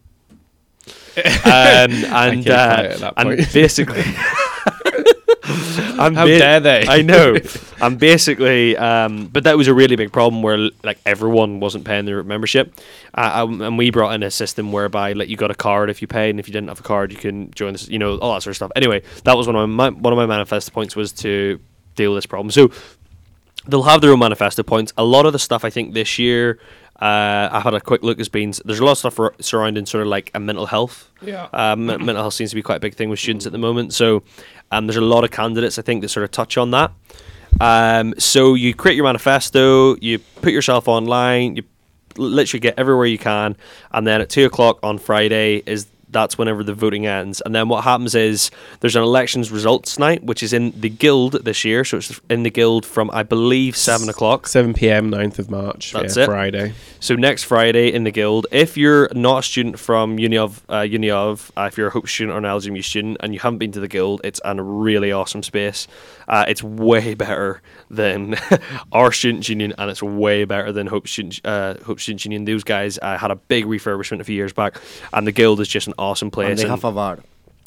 [1.17, 4.03] um, and uh, and basically,
[5.99, 6.85] I'm How dare they?
[6.87, 7.37] I know.
[7.81, 12.05] And basically, um, but that was a really big problem where like everyone wasn't paying
[12.05, 12.73] their membership,
[13.13, 16.07] uh, and we brought in a system whereby like you got a card if you
[16.07, 18.33] paid, and if you didn't have a card, you can join this, you know, all
[18.33, 18.71] that sort of stuff.
[18.77, 21.59] Anyway, that was one of my one of my manifesto points was to
[21.95, 22.49] deal with this problem.
[22.49, 22.71] So
[23.67, 24.93] they'll have their own manifesto points.
[24.97, 26.59] A lot of the stuff I think this year,
[27.01, 29.85] uh, I had a quick look There's been there's a lot of stuff r- surrounding
[29.85, 31.11] sort of like a mental health.
[31.21, 31.49] Yeah.
[31.51, 33.93] Um, mental health seems to be quite a big thing with students at the moment.
[33.93, 34.23] So
[34.71, 36.91] um, there's a lot of candidates I think that sort of touch on that.
[37.59, 41.63] Um, so you create your manifesto, you put yourself online, you
[42.17, 43.55] literally get everywhere you can,
[43.91, 47.41] and then at two o'clock on Friday is that's whenever the voting ends.
[47.45, 48.49] And then what happens is
[48.79, 51.83] there's an elections results night, which is in the guild this year.
[51.83, 54.47] So it's in the guild from I believe seven o'clock.
[54.47, 55.11] 7 p.m.
[55.11, 55.91] 9th of March.
[55.91, 56.27] That's yeah, it.
[56.27, 56.73] Friday.
[57.01, 60.79] So next Friday in the guild, if you're not a student from Uni of, uh,
[60.79, 63.59] Uni of uh, if you're a Hope student or an LJMU student and you haven't
[63.59, 65.85] been to the guild, it's a really awesome space.
[66.27, 68.35] Uh, it's way better than
[68.91, 72.45] our student union, and it's way better than Hope student uh, Hope student union.
[72.45, 74.79] Those guys uh, had a big refurbishment a few years back,
[75.13, 76.49] and the guild is just an awesome place.
[76.49, 77.19] And they and- have a bar.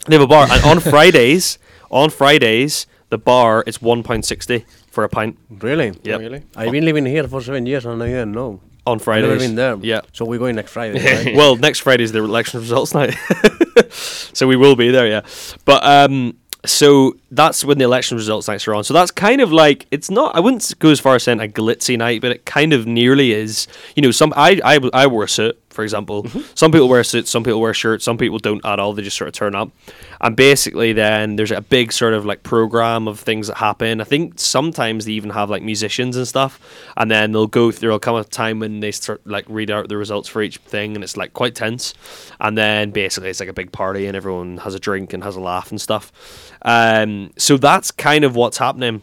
[0.07, 1.59] they have a bar, and on Fridays,
[1.91, 5.93] On Fridays, the bar is one pound sixty for a pint Really?
[6.03, 6.21] Yep.
[6.21, 6.43] Really?
[6.57, 8.61] I've been living here for seven years and I didn't know.
[8.87, 9.29] on I've Fridays.
[9.29, 9.77] never been there.
[9.93, 10.01] Yeah.
[10.13, 10.99] So we're going next Friday.
[11.25, 11.35] right?
[11.37, 13.15] well, next Friday is the election results night,
[14.39, 15.07] so we will be there.
[15.07, 15.23] Yeah,
[15.65, 18.85] but um, so that's when the election results nights are on.
[18.85, 20.35] So that's kind of like it's not.
[20.37, 23.33] I wouldn't go as far as saying a glitzy night, but it kind of nearly
[23.33, 23.69] is.
[23.97, 26.27] You know, some I I, I wore a suit, for example.
[26.57, 28.95] Some people wear suits, some people wear shirts, some people don't at all.
[28.95, 29.71] They just sort of turn up,
[30.21, 34.01] and basically then there's a big sort of like program of things that happen.
[34.01, 36.59] I think sometimes they even have like musicians and stuff,
[36.97, 37.71] and then they'll go.
[37.71, 40.97] There'll come a time when they start like read out the results for each thing,
[40.97, 41.95] and it's like quite tense.
[42.41, 45.37] And then basically it's like a big party, and everyone has a drink and has
[45.37, 46.11] a laugh and stuff.
[46.63, 49.03] Um, so that's kind of what's happening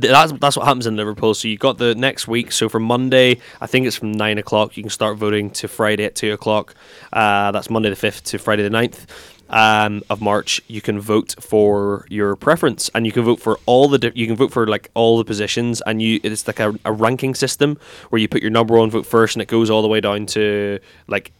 [0.00, 1.34] that's that's what happens in Liverpool.
[1.34, 2.52] So you got the next week.
[2.52, 4.76] So from Monday, I think it's from nine o'clock.
[4.76, 6.74] You can start voting to Friday at two o'clock.
[7.12, 9.06] Uh, that's Monday the fifth to Friday the 9th
[9.50, 10.60] um, of March.
[10.68, 13.98] You can vote for your preference, and you can vote for all the.
[13.98, 16.92] Di- you can vote for like all the positions, and you it's like a, a
[16.92, 17.78] ranking system
[18.10, 20.26] where you put your number one vote first, and it goes all the way down
[20.26, 21.32] to like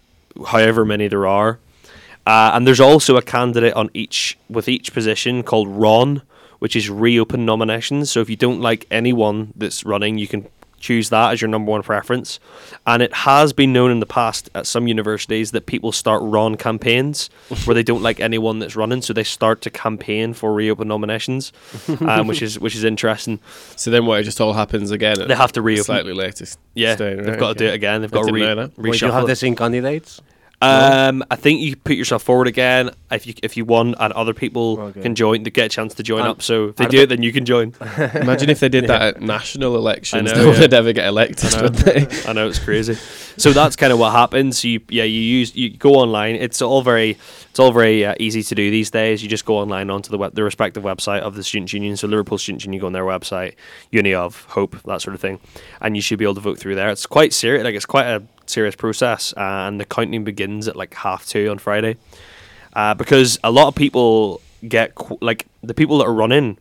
[0.46, 1.58] however many there are.
[2.26, 6.22] Uh, and there's also a candidate on each with each position called Ron,
[6.58, 8.10] which is reopen nominations.
[8.10, 10.46] So if you don't like anyone that's running, you can
[10.78, 12.38] choose that as your number one preference.
[12.86, 16.56] And it has been known in the past at some universities that people start run
[16.56, 17.28] campaigns
[17.64, 21.50] where they don't like anyone that's running, so they start to campaign for reopen nominations,
[22.00, 23.40] um, which is which is interesting.
[23.74, 24.20] So then what?
[24.20, 25.16] It just all happens again.
[25.26, 25.84] They have to reopen.
[25.84, 26.44] Slightly later.
[26.44, 28.02] s- Yeah, stage, they've right, got to do it again.
[28.02, 28.78] They've I got to didn't re- know that.
[28.78, 29.28] Wait, you have it.
[29.28, 30.20] the same candidates?
[30.62, 34.32] Um, I think you put yourself forward again if you if you won, and other
[34.32, 35.02] people Okay.
[35.02, 36.42] can join to get a chance to join And up.
[36.42, 37.74] So if they are do it, then you can join.
[38.14, 40.32] Imagine if they did that at national elections.
[40.32, 40.60] know, no one yeah.
[40.62, 41.62] would ever get elected, I know.
[41.64, 42.06] would they?
[42.26, 42.94] I know it's crazy.
[43.36, 44.64] So that's kind of what happens.
[44.64, 46.36] You yeah, you use you go online.
[46.36, 47.18] It's all very
[47.50, 49.22] it's all very uh, easy to do these days.
[49.22, 51.96] You just go online onto the web, the respective website of the student union.
[51.98, 53.56] So Liverpool Student Union, you go on their website,
[53.90, 55.38] Uni of Hope, that sort of thing,
[55.82, 56.88] and you should be able to vote through there.
[56.88, 57.62] It's quite serious.
[57.62, 61.48] Like it's quite a serious process, uh, and the counting begins at like half two
[61.50, 61.96] on Friday,
[62.74, 66.58] uh, because a lot of people get qu- like the people that are running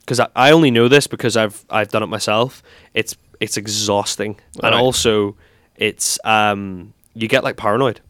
[0.00, 2.62] because I, I only know this because I've I've done it myself.
[2.94, 4.74] It's it's exhausting, and Right.
[4.74, 5.36] also
[5.76, 8.00] it's um you get like paranoid,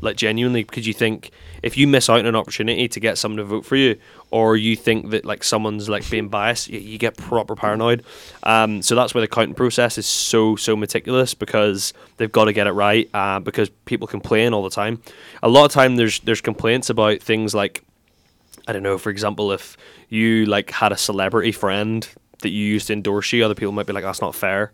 [0.00, 1.30] like genuinely because you think
[1.62, 3.98] if you miss out on an opportunity to get someone to vote for you,
[4.30, 8.04] or you think that like someone's like being biased, you, you get proper paranoid.
[8.42, 12.52] Um, so that's why the counting process is so so meticulous because they've got to
[12.52, 13.08] get it right.
[13.12, 15.02] Uh, because people complain all the time.
[15.42, 17.84] A lot of time there's there's complaints about things like
[18.66, 19.76] I don't know, for example, if
[20.10, 22.06] you like had a celebrity friend
[22.42, 24.72] that you used to endorse you, other people might be like, "That's not fair."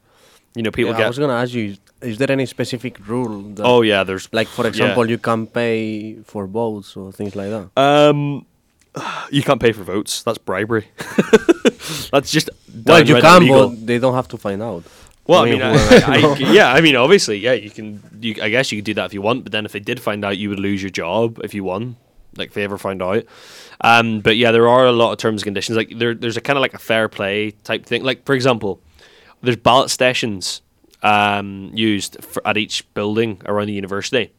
[0.54, 3.42] You know, people Yeah, I was gonna ask you: Is there any specific rule?
[3.54, 4.68] That, Oh yeah, there's like for yeah.
[4.68, 7.70] example, you can't pay for votes or things like that.
[7.76, 8.46] Um,
[9.30, 10.22] you can't pay for votes.
[10.22, 10.86] That's bribery.
[12.12, 12.50] That's just
[12.84, 13.70] Well, you can, illegal.
[13.70, 14.84] but they don't have to find out.
[15.26, 18.00] Well, I I mean, I, I- yeah, I mean, obviously, yeah, you can.
[18.20, 19.98] You, I guess you could do that if you want, but then if they did
[20.00, 21.96] find out, you would lose your job if you won.
[22.36, 23.24] Like if they ever found out.
[23.80, 25.76] Um, but yeah, there are a lot of terms and conditions.
[25.76, 28.02] Like there, there's a kind of like a fair play type thing.
[28.04, 28.80] Like for example,
[29.44, 30.62] there's ballot stations
[31.02, 34.32] um, used for, at each building around the university,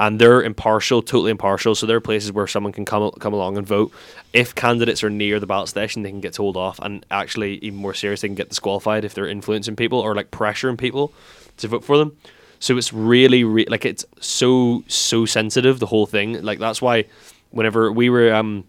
[0.00, 1.74] and they're impartial, totally impartial.
[1.74, 3.92] So there are places where someone can come come along and vote.
[4.32, 7.78] If candidates are near the ballot station, they can get told off, and actually, even
[7.78, 11.12] more serious, they can get disqualified if they're influencing people or like pressuring people
[11.58, 12.16] to vote for them.
[12.60, 16.42] So it's really, re- like it's so so sensitive the whole thing.
[16.42, 17.04] Like that's why
[17.50, 18.64] whenever we were um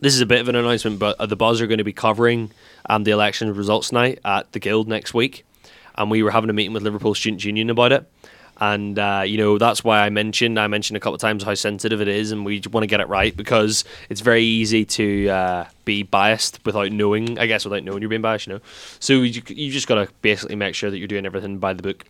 [0.00, 1.92] this is a bit of an announcement, but uh, the Buzz are going to be
[1.92, 2.50] covering
[2.90, 5.46] um, the election results night at the Guild next week,
[5.94, 8.10] and we were having a meeting with Liverpool Student Union about it.
[8.56, 11.54] And uh, you know that's why I mentioned I mentioned a couple of times how
[11.54, 15.28] sensitive it is, and we want to get it right because it's very easy to
[15.28, 17.38] uh, be biased without knowing.
[17.38, 18.60] I guess without knowing you're being biased, you know.
[18.98, 21.82] So you, you just got to basically make sure that you're doing everything by the
[21.82, 22.04] book.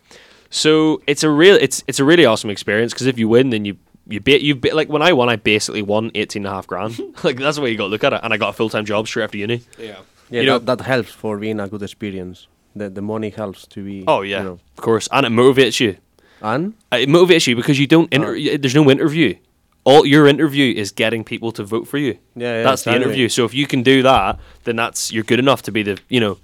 [0.49, 3.63] So it's a real it's it's a really awesome experience because if you win, then
[3.63, 6.55] you you bet you bet like when I won, I basically won eighteen and a
[6.55, 6.99] half grand.
[7.23, 8.69] like that's the way you got to look at it, and I got a full
[8.69, 9.61] time job straight after uni.
[9.77, 9.99] Yeah.
[10.31, 12.47] Yeah, You know- that, that helps for being a good experience.
[12.75, 14.03] The the money helps to be.
[14.07, 14.59] Oh yeah, You know.
[14.77, 15.95] of course, and it motivates you.
[16.41, 18.07] And Uh, It motivates you because you don't.
[18.13, 19.35] Inter- y- There's no interview.
[19.83, 22.13] All your interview is getting people to vote for you.
[22.35, 23.29] Yeah, yeah, that's the interview.
[23.29, 26.19] So if you can do that, then that's you're good enough to be the you
[26.19, 26.37] know.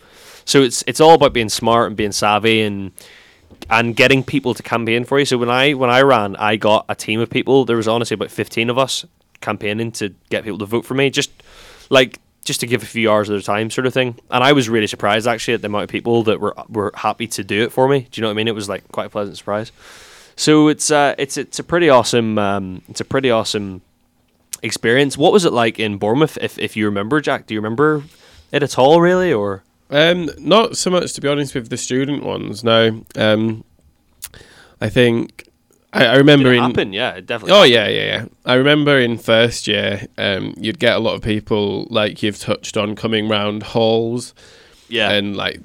[0.45, 2.91] So it's it's all about being smart and being savvy and
[3.69, 5.25] and getting people to campaign for you.
[5.25, 7.65] So when I when I ran, I got a team of people.
[7.65, 9.05] There was honestly about fifteen of us
[9.39, 11.09] campaigning to get people to vote for me.
[11.09, 11.31] Just
[11.89, 14.15] like just to give a few hours of their time, sort of thing.
[14.31, 17.27] And I was really surprised actually at the amount of people that were were happy
[17.27, 18.07] to do it for me.
[18.09, 18.47] Do you know what I mean?
[18.47, 19.71] It was like quite a pleasant surprise.
[20.35, 23.81] So it's uh, it's it's a pretty awesome um, it's a pretty awesome
[24.63, 25.17] experience.
[25.17, 26.37] What was it like in Bournemouth?
[26.41, 28.03] If if you remember, Jack, do you remember
[28.51, 29.01] it at all?
[29.01, 32.63] Really, or Um, not so much to be honest with the student ones.
[32.63, 33.63] No, um,
[34.79, 35.46] I think
[35.97, 36.63] I, I remember it in.
[36.63, 36.93] happen?
[36.93, 37.53] Yeah, it definitely.
[37.53, 37.73] Oh happened.
[37.73, 38.25] yeah, yeah, yeah.
[38.45, 42.77] I remember in first year, um, you'd get a lot of people like you've touched
[42.77, 44.33] on coming round halls
[44.89, 45.11] yeah.
[45.11, 45.61] and like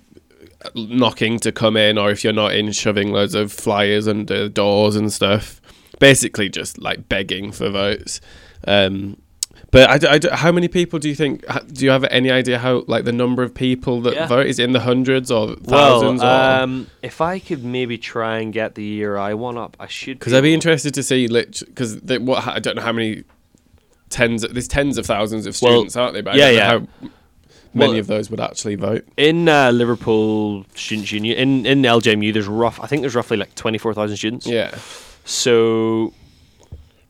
[0.75, 4.97] knocking to come in, or if you're not in, shoving loads of flyers under doors
[4.97, 5.61] and stuff.
[5.99, 8.21] Basically, just like begging for votes.
[8.67, 9.19] Um,
[9.73, 11.45] but I, I how many people do you think?
[11.73, 14.27] Do you have any idea how like the number of people that Yeah.
[14.29, 16.21] vote is in the hundreds or thousands?
[16.23, 19.77] well, or um, if I could maybe try and get the year I one up,
[19.81, 20.19] I should.
[20.21, 23.25] Because I'd be interested to see, because what I don't know how many
[24.11, 24.43] tens.
[24.43, 26.21] There's tens of thousands of Well, students, aren't they?
[26.21, 26.59] But I yeah, don't know
[27.03, 27.09] yeah.
[27.09, 27.09] how
[27.75, 29.07] many Well- of those would actually vote.
[29.17, 32.31] in uh, Liverpool Students Union in in LJMU.
[32.35, 32.79] There's rough.
[32.79, 34.47] I think there's roughly like twenty four thousand students.
[34.47, 34.75] Yeah,
[35.25, 36.13] So,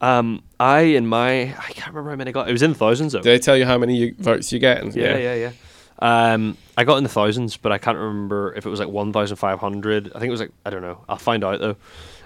[0.03, 2.49] um, I in my I can't remember how many I got.
[2.49, 3.21] It was in the thousands though.
[3.21, 4.83] Did they tell you how many you, votes you get?
[4.83, 5.53] And, yeah, yeah, yeah.
[6.01, 9.13] Um, I got in the thousands, but I can't remember if it was like one
[9.13, 10.09] thousand five hundred.
[10.09, 11.05] I think it was like I don't know.
[11.09, 11.77] I'll find out though.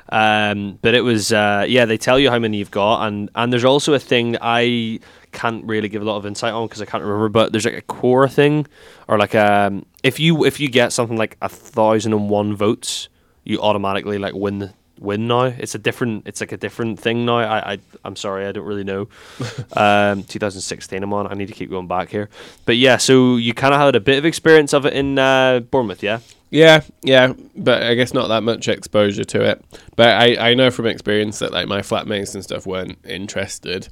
[0.08, 1.84] Um, but it was uh, yeah.
[1.84, 5.00] They tell you how many you've got, and and there's also a thing that I
[5.32, 7.28] can't really give a lot of insight on because I can't remember.
[7.28, 8.66] But there's like a core thing,
[9.08, 13.08] or like um, if you if you get something like a thousand and one votes,
[13.44, 15.42] you automatically like win the win now.
[15.44, 16.26] It's a different.
[16.26, 17.38] It's like a different thing now.
[17.38, 19.08] I, I I'm sorry, I don't really know.
[19.76, 21.26] um, 2016, I'm on.
[21.26, 22.28] I need to keep going back here.
[22.64, 25.60] But yeah, so you kind of had a bit of experience of it in uh,
[25.60, 26.20] Bournemouth, yeah.
[26.50, 27.32] yeah, yeah.
[27.56, 29.64] But I guess not that much exposure to it.
[29.96, 33.88] But I, I know from experience that like my flatmates and stuff weren't interested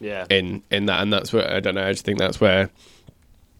[0.00, 0.26] Yeah.
[0.30, 1.86] in in that, and that's where I don't know.
[1.86, 2.70] I just think that's where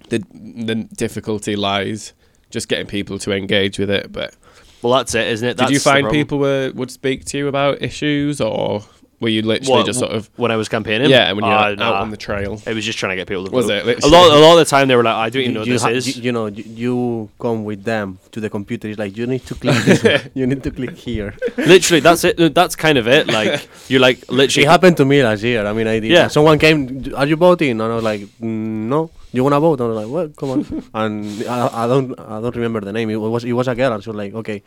[0.08, 2.12] the the difficulty lies.
[2.48, 4.32] Just getting people to engage with it, but
[4.82, 5.56] Well, that's it, isn't it?
[5.56, 8.84] Did you find people were, would speak to you about issues, or
[9.18, 11.08] were you literally What, just sort of when I was campaigning?
[11.10, 11.32] yeah?
[11.32, 12.00] When you're Uh, out nah.
[12.02, 13.86] on the trail, It was just trying to get people to Was vote.
[13.88, 14.04] it?
[14.04, 15.72] A lot, a lot of the time they were like, "I don't even know you,
[15.72, 18.88] this ha- is." you, you know, you, you come with them to the computer.
[18.88, 19.82] It's like you need to click.
[19.84, 20.28] this.
[20.34, 21.34] You need to click here.
[21.56, 22.54] literally, that's it.
[22.54, 23.26] That's kind of it.
[23.38, 24.66] Like you're like literally.
[24.66, 25.66] It happened to me last year.
[25.66, 26.10] I mean, I did.
[26.10, 26.28] Yeah.
[26.28, 27.12] Someone came.
[27.16, 27.70] Are you voting?
[27.80, 29.10] And I was like, "Mm, no.
[29.36, 29.80] You wanna vote?
[29.80, 30.36] And I was like, "What?
[30.36, 30.84] come on.
[30.94, 33.10] and I, I don't, I don't remember the name.
[33.10, 33.92] It was, it was a girl.
[33.92, 34.62] And she was like, okay.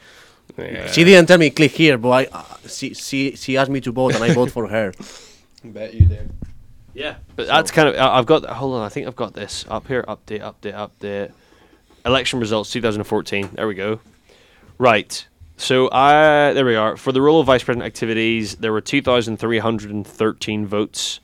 [0.58, 0.92] yeah.
[0.92, 3.92] She didn't tell me click here, but I, uh, she, she, she asked me to
[3.92, 4.94] vote, and I vote for her.
[5.64, 6.32] bet you did.
[6.94, 7.96] Yeah, but that's kind of.
[7.96, 8.46] I- I've got.
[8.46, 10.04] Hold on, I think I've got this up here.
[10.04, 11.32] Update, update, update.
[12.06, 13.52] Election results 2014.
[13.54, 14.00] There we go.
[14.78, 15.26] Right.
[15.58, 16.96] So I there we are.
[16.96, 21.20] For the role of vice president activities, there were 2,313 votes.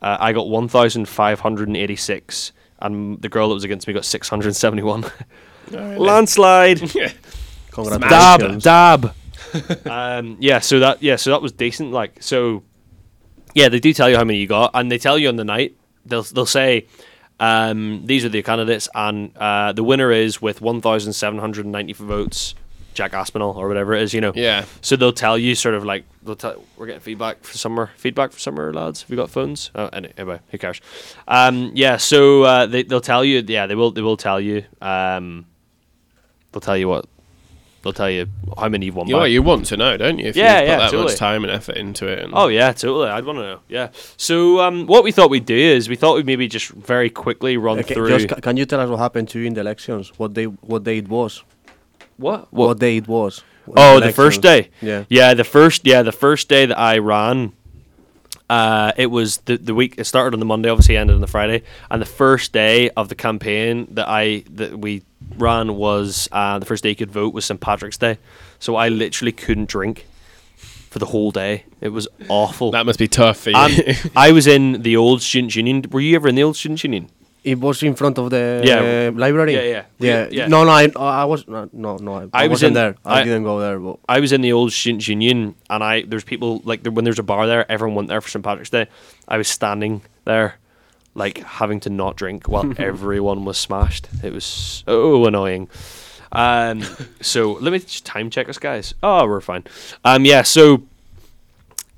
[0.00, 5.04] Uh, I got 1,586, and the girl that was against me got 671.
[5.70, 6.78] Landslide.
[7.76, 9.14] Dab, dab.
[9.86, 11.92] um, yeah, so that yeah, so that was decent.
[11.92, 12.62] Like, so
[13.54, 15.44] yeah, they do tell you how many you got, and they tell you on the
[15.44, 15.76] night.
[16.06, 16.86] They'll they'll say
[17.38, 22.54] um, these are the candidates, and uh, the winner is with 1,794 votes.
[22.96, 24.32] Jack Aspinall or whatever it is, you know.
[24.34, 24.64] Yeah.
[24.80, 28.32] So they'll tell you sort of like they'll tell we're getting feedback for summer feedback
[28.32, 29.02] for summer lads.
[29.02, 29.70] Have you got phones?
[29.74, 30.80] Oh, anyway, who cares?
[31.28, 31.98] Um, yeah.
[31.98, 33.44] So uh, they they'll tell you.
[33.46, 34.64] Yeah, they will they will tell you.
[34.80, 35.46] Um,
[36.52, 37.06] they'll tell you what.
[37.82, 38.26] They'll tell you
[38.58, 39.06] how many you've won.
[39.06, 39.26] You, by.
[39.28, 40.26] you want to know, don't you?
[40.26, 41.04] If Yeah, you put yeah, that totally.
[41.04, 42.18] much time and effort into it.
[42.24, 43.10] And Oh yeah, totally.
[43.10, 43.60] I'd want to know.
[43.68, 43.90] Yeah.
[44.16, 47.56] So um, what we thought we'd do is we thought we'd maybe just very quickly
[47.56, 48.18] run Okay, through.
[48.18, 50.10] just can you tell us what happened to you in the elections?
[50.18, 50.46] What day?
[50.46, 51.44] What day it was?
[52.16, 52.52] What?
[52.52, 53.42] What, day it was?
[53.76, 54.70] Oh, the first day.
[54.80, 55.04] Yeah.
[55.08, 57.52] Yeah, the first yeah, the first day that I ran,
[58.48, 59.94] uh, it was the the week.
[59.98, 63.08] It started on the Monday, obviously ended on the Friday, and the first day of
[63.08, 65.02] the campaign that I that we
[65.36, 68.18] ran was uh, the first day you could vote was St Patrick's Day,
[68.58, 70.06] so I literally couldn't drink
[70.56, 71.64] for the whole day.
[71.80, 72.70] It was awful.
[72.70, 73.56] that must be tough for you.
[73.56, 73.72] Um,
[74.16, 75.84] I was in the old Students Union.
[75.90, 77.10] Were you ever in the old Students Union?
[77.46, 78.80] It was in front of the Yeah.
[79.08, 79.54] uh, library.
[79.54, 79.84] Yeah, yeah.
[79.98, 80.28] yeah.
[80.30, 80.46] Yeah.
[80.48, 80.90] No, no, I,
[81.22, 82.94] I was no, no, no I, I was wasn't in- there.
[83.04, 86.02] I, I- didn't go there, but I was in the old Students Union, and I
[86.02, 88.70] there's people like there, when there's a bar there, everyone went there for St Patrick's
[88.70, 88.86] Day.
[89.28, 90.56] I was standing there,
[91.14, 94.08] like having to not drink while everyone was smashed.
[94.24, 95.68] It was so annoying.
[96.32, 96.82] Um,
[97.20, 98.94] so let me just time check us, guys.
[99.02, 99.64] Oh, we're fine.
[100.04, 100.42] Um, yeah.
[100.42, 100.82] So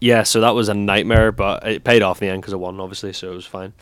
[0.01, 2.57] yeah, so that was a nightmare, but it paid off in the end because I
[2.57, 3.73] won, obviously, so it was fine.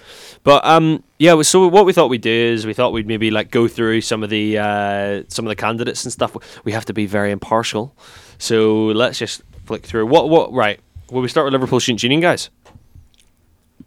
[0.44, 3.50] But um, yeah, so what we thought we'd do is we thought we'd maybe like
[3.50, 6.36] go through some of the uh, some of the candidates and stuff.
[6.64, 7.94] We have to be very impartial,
[8.38, 10.06] so let's just flick through.
[10.06, 10.80] What what right?
[11.10, 12.50] Will we start with Liverpool Student Union, guys?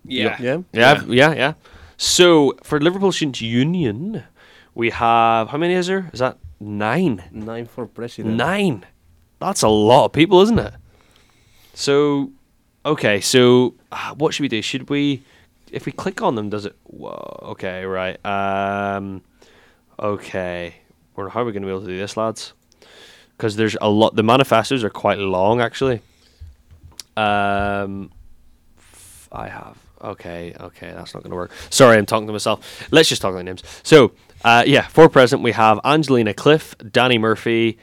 [0.05, 0.37] yeah.
[0.39, 0.61] yeah.
[0.71, 1.53] Yeah, yeah, yeah.
[1.97, 4.23] So for Liverpool Student Union,
[4.73, 6.09] we have how many is there?
[6.13, 7.23] Is that nine?
[7.31, 8.35] Nine for president.
[8.35, 8.85] Nine.
[9.39, 10.73] That's a lot of people, isn't it?
[11.79, 12.31] So,
[12.85, 14.61] Okay, so uh, what should we do?
[14.61, 15.21] Should we,
[15.71, 16.75] if we click on them, does it?
[16.85, 18.17] Whoa, okay, right.
[18.25, 19.21] Um,
[19.99, 20.75] okay.
[21.15, 22.53] Well, how are we going to be able to do this, lads?
[23.35, 24.15] Because there's a lot.
[24.15, 26.01] The manifestos are quite long, actually.
[27.17, 28.11] Um,
[29.31, 29.77] I have.
[30.01, 31.51] Okay, okay, that's not going to work.
[31.69, 32.87] Sorry, I'm talking to myself.
[32.91, 33.61] Let's just talk about names.
[33.83, 34.13] So,
[34.45, 37.77] uh, yeah, for present, we have Angelina Cliff, Danny Murphy,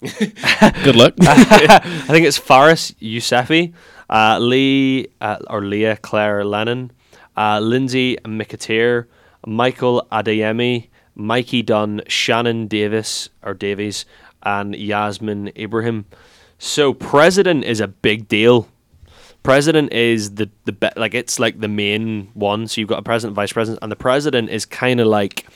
[0.00, 1.14] Good luck.
[1.20, 1.78] I
[2.08, 3.72] think it's Faris Yousefi,
[4.10, 6.92] uh, Lee uh, or Leah Claire Lennon,
[7.36, 9.06] uh, Lindsay Mikatir,
[9.46, 14.04] Michael Adeyemi, Mikey Dunn, Shannon Davis or Davies,
[14.42, 16.04] and Yasmin Ibrahim.
[16.58, 18.68] So president is a big deal.
[19.42, 22.66] President is the the be- like it's like the main one.
[22.66, 25.46] So you've got a president, vice president, and the president is kind of like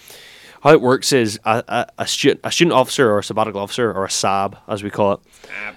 [0.63, 3.93] how it works is a, a, a, student, a student officer or a sabbatical officer
[3.93, 5.21] or a SAB as we call it,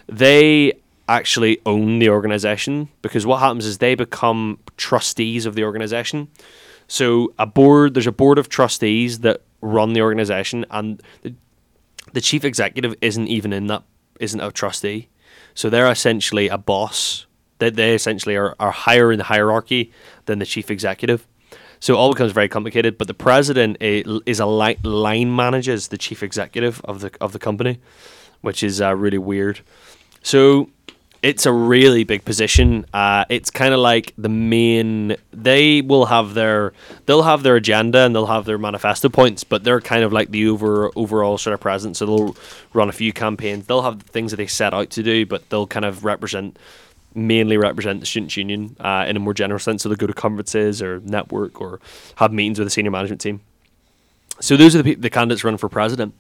[0.08, 0.74] they
[1.08, 6.28] actually own the organization because what happens is they become trustees of the organization.
[6.88, 11.34] So a board, there's a board of trustees that run the organization, and the,
[12.12, 13.84] the chief executive isn't even in that,
[14.20, 15.10] isn't a trustee.
[15.54, 17.26] So they're essentially a boss.
[17.60, 19.92] They, they essentially are, are higher in the hierarchy
[20.26, 21.26] than the chief executive.
[21.84, 22.98] So it all becomes very complicated.
[22.98, 27.40] But the president is a li- line manages the chief executive of the of the
[27.40, 27.80] company,
[28.40, 29.60] which is uh, really weird.
[30.22, 30.70] So
[31.22, 32.86] it's a really big position.
[32.94, 35.18] Uh, it's kind of like the main.
[35.34, 36.72] They will have their
[37.06, 40.32] they'll have their agenda and they'll have their manifesto points, but they're kind of like
[40.32, 41.98] the over overall sort of presence.
[41.98, 42.38] So they'll
[42.72, 43.68] run a few campaigns.
[43.68, 46.58] They'll have things that they set out to do, but they'll kind of represent
[47.16, 49.84] mainly represent the students' union uh, in a more general sense.
[49.84, 51.80] So they'll go to conferences or network or
[52.16, 53.42] have meetings with the senior management team.
[54.40, 56.16] So those are the, the candidates running for president.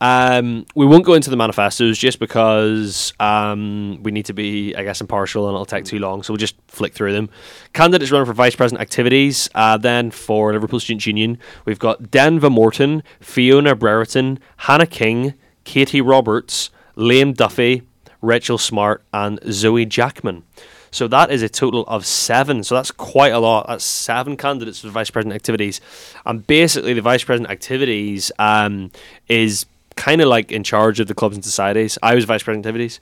[0.00, 4.82] Um, we won't go into the manifestos just because um, we need to be, I
[4.82, 6.24] guess, impartial and it'll take too long.
[6.24, 7.30] So we'll just flick through them.
[7.72, 9.48] Candidates running for vice president activities.
[9.54, 16.00] Uh, then for Liverpool Students' Union, we've got Denva Morton, Fiona Brereton, Hannah King, Katie
[16.00, 17.82] Roberts, Liam Duffy,
[18.22, 20.44] Rachel Smart, and Zoe Jackman.
[20.90, 22.62] So that is a total of seven.
[22.62, 23.66] So that's quite a lot.
[23.66, 25.80] That's seven candidates for vice president activities,
[26.24, 28.90] and basically the vice president activities um,
[29.28, 31.98] is kind of like in charge of the clubs and societies.
[32.02, 33.00] I was vice president activities,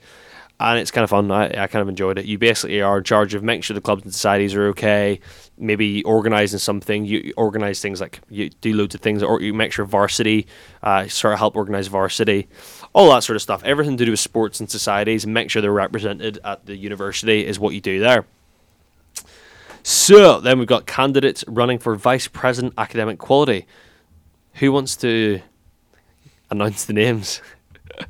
[0.59, 1.31] and it's kind of fun.
[1.31, 2.25] I, I kind of enjoyed it.
[2.25, 5.19] You basically are in charge of making sure the clubs and societies are okay.
[5.57, 7.05] Maybe organising something.
[7.05, 10.47] You organise things like you do loads of things, or you make sure varsity,
[10.81, 12.47] uh, sort of help organise varsity,
[12.93, 13.63] all that sort of stuff.
[13.63, 17.45] Everything to do with sports and societies, and make sure they're represented at the university
[17.45, 18.25] is what you do there.
[19.83, 23.65] So then we've got candidates running for vice president academic quality.
[24.55, 25.41] Who wants to
[26.51, 27.41] announce the names?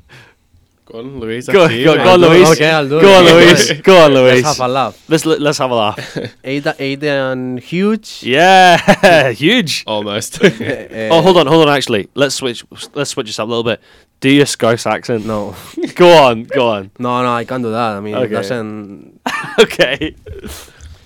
[0.92, 1.48] Go on, Louise.
[1.48, 2.28] Go, after you, go, go on, I'll do it.
[2.36, 2.50] Louise.
[2.52, 3.16] Okay, I'll do go it.
[3.16, 3.80] on, Louise.
[3.80, 4.44] Go on, Louise.
[4.44, 5.04] Let's have a laugh.
[5.08, 6.18] Let's let's have a laugh.
[6.44, 8.22] Ada, Aidan Huge.
[8.22, 9.84] Yeah, huge.
[9.86, 10.44] Almost.
[10.44, 10.50] Uh,
[11.10, 11.74] Oh, hold on, hold on.
[11.74, 12.62] Actually, let's switch.
[12.94, 13.80] Let's switch this up a little bit.
[14.20, 15.24] Do your Scouse accent.
[15.24, 15.54] No,
[15.94, 16.90] Go on, go on.
[16.98, 17.96] no, no, I can't do that.
[17.96, 18.26] I mean, Okay.
[18.26, 19.20] it doesn't.
[19.60, 20.14] Okay.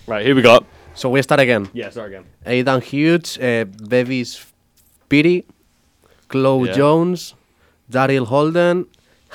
[0.06, 0.66] Right, here we go.
[0.94, 1.68] So we start again.
[1.72, 2.24] Yeah, start again.
[2.44, 4.44] Aidan Hughes, uh, Bevis
[5.08, 5.44] Piri,
[6.28, 6.74] Chloe Yeah.
[6.74, 7.34] Jones,
[7.90, 8.86] Daryl Holden,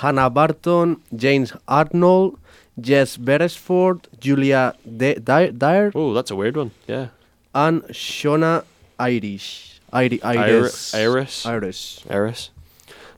[0.02, 2.38] Hannah Barton, James Arnold,
[2.80, 6.72] Jess Beresford, Julia De- Dyer, Dyer Oh, that's a weird one.
[6.88, 7.08] Yeah.
[7.54, 8.64] and Shona
[9.00, 9.80] Irish.
[9.94, 10.94] Iri- Iris.
[10.96, 11.46] Iris.
[11.46, 12.04] Iris.
[12.10, 12.50] Eris.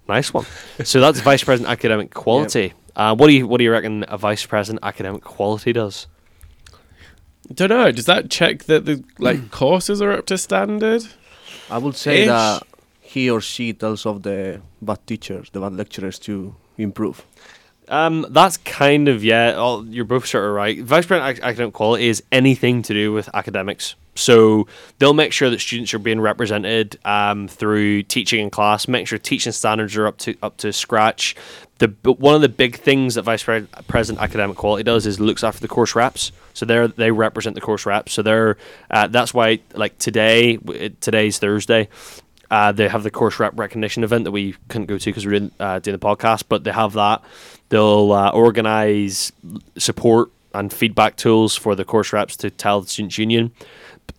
[0.07, 0.45] Nice one.
[0.83, 2.73] so that's vice president academic quality.
[2.95, 6.07] Uh, what do you what do you reckon a vice president academic quality does?
[7.53, 7.91] Don't know.
[7.91, 11.03] Does that check that the like courses are up to standard?
[11.69, 12.27] I would say Ish.
[12.27, 12.63] that
[13.01, 17.25] he or she tells of the bad teachers, the bad lecturers to improve.
[17.89, 19.53] Um, that's kind of yeah.
[19.53, 20.81] All, you're both sort of right.
[20.81, 23.95] Vice president ac- academic quality is anything to do with academics.
[24.15, 24.67] So
[24.99, 28.87] they'll make sure that students are being represented um, through teaching in class.
[28.87, 31.35] Make sure teaching standards are up to up to scratch.
[31.79, 35.59] The one of the big things that vice president academic quality does is looks after
[35.59, 36.31] the course reps.
[36.53, 38.13] So they they represent the course reps.
[38.13, 38.57] So they're
[38.91, 40.57] uh, that's why like today
[41.01, 41.89] today's Thursday.
[42.53, 45.31] Uh, they have the course rep recognition event that we couldn't go to because we
[45.31, 47.23] didn't uh, do the podcast, but they have that.
[47.69, 49.31] They'll uh, organize
[49.75, 53.51] support and feedback tools for the course reps to tell the students union.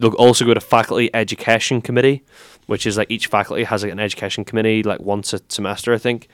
[0.00, 2.24] They'll also go to faculty education committee,
[2.66, 5.98] which is like each faculty has like an education committee like once a semester, I
[5.98, 6.26] think,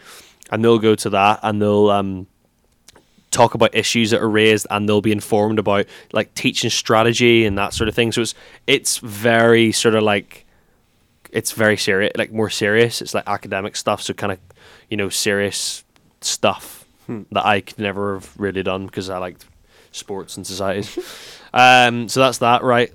[0.50, 2.26] and they'll go to that and they'll um,
[3.30, 5.84] talk about issues that are raised and they'll be informed about
[6.14, 8.10] like teaching strategy and that sort of thing.
[8.10, 8.34] So it's
[8.66, 10.46] it's very sort of like
[11.32, 13.02] it's very serious, like more serious.
[13.02, 14.38] It's like academic stuff, so kind of
[14.88, 15.84] you know serious
[16.20, 19.44] stuff that I could never have really done because I liked
[19.92, 20.98] sports and societies.
[21.54, 22.92] um, so that's that, right?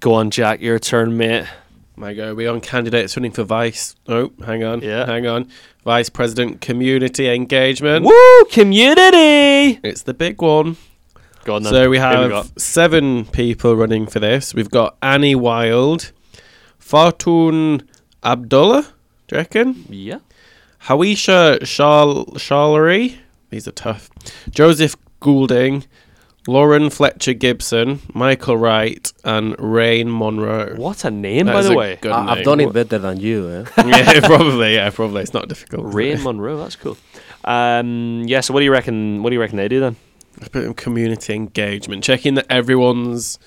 [0.00, 0.60] Go on, Jack.
[0.60, 1.46] Your turn, mate.
[1.96, 2.34] My go.
[2.34, 3.94] We on candidates running for vice.
[4.08, 4.80] Oh, hang on.
[4.80, 5.04] Yeah.
[5.04, 5.50] Hang on.
[5.84, 8.06] Vice President Community Engagement.
[8.06, 8.44] Woo!
[8.50, 9.80] Community.
[9.82, 10.76] It's the big one.
[11.44, 11.64] Go on.
[11.64, 12.60] So we have got?
[12.60, 14.54] seven people running for this.
[14.54, 16.12] We've got Annie Wild,
[16.90, 17.82] Fartoon
[18.24, 18.82] Abdullah,
[19.28, 19.84] do you reckon?
[19.88, 20.18] Yeah.
[20.86, 23.16] Hawisha Shal- Shallery,
[23.50, 24.10] these are tough.
[24.50, 25.84] Joseph Goulding,
[26.48, 30.74] Lauren Fletcher Gibson, Michael Wright, and Rain Monroe.
[30.76, 31.98] What a name, That by is the a way.
[32.00, 33.48] good I, I've done it What- better than you.
[33.48, 33.64] Eh?
[33.86, 34.74] yeah, probably.
[34.74, 35.22] Yeah, probably.
[35.22, 35.86] It's not difficult.
[35.90, 36.20] is Rain?
[36.24, 36.56] Monroe.
[36.58, 36.96] That's cool.
[37.44, 38.40] Um, yeah.
[38.40, 39.22] So what do you reckon?
[39.22, 39.96] What do you reckon they do then?
[40.42, 43.38] a bit of community engagement, checking that everyone's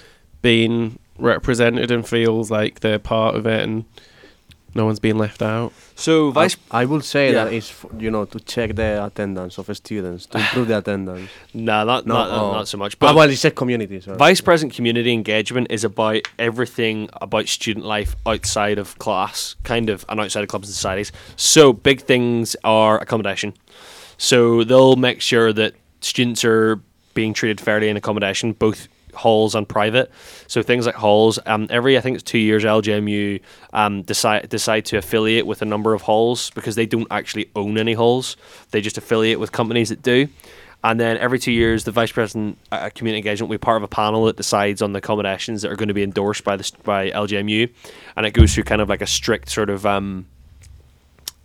[0.44, 3.86] been represented and feels like they're part of it, and
[4.76, 5.72] no one's being left out.
[5.95, 6.57] So vice.
[6.72, 7.43] I, I would say Yeah.
[7.45, 11.30] that it's f- you know to check the attendance of students to improve the attendance.
[11.53, 12.51] nah, not No, not, oh.
[12.53, 12.97] not so much.
[12.97, 14.01] But But well, it's a community.
[14.01, 14.18] Sorry.
[14.18, 20.03] Vice President Community Engagement is about everything about student life outside of class, kind of,
[20.09, 21.11] and outside of clubs and societies.
[21.36, 23.53] So, big things are accommodation.
[24.18, 26.80] So, they'll make sure that students are
[27.14, 30.11] being treated fairly in accommodation, both halls and private.
[30.47, 33.41] So, things like halls, um, every, I think it's two years, LJMU
[33.74, 37.78] um, decide, decide to affiliate with a number of halls because they don't actually own
[37.78, 38.38] any halls,
[38.72, 40.28] they just affiliate with companies that do.
[40.86, 43.84] And then every two years, the vice president uh, community engagement will be part of
[43.84, 46.70] a panel that decides on the accommodations that are going to be endorsed by the
[46.84, 47.70] by LJMU,
[48.18, 50.26] and it goes through kind of like a strict sort of um,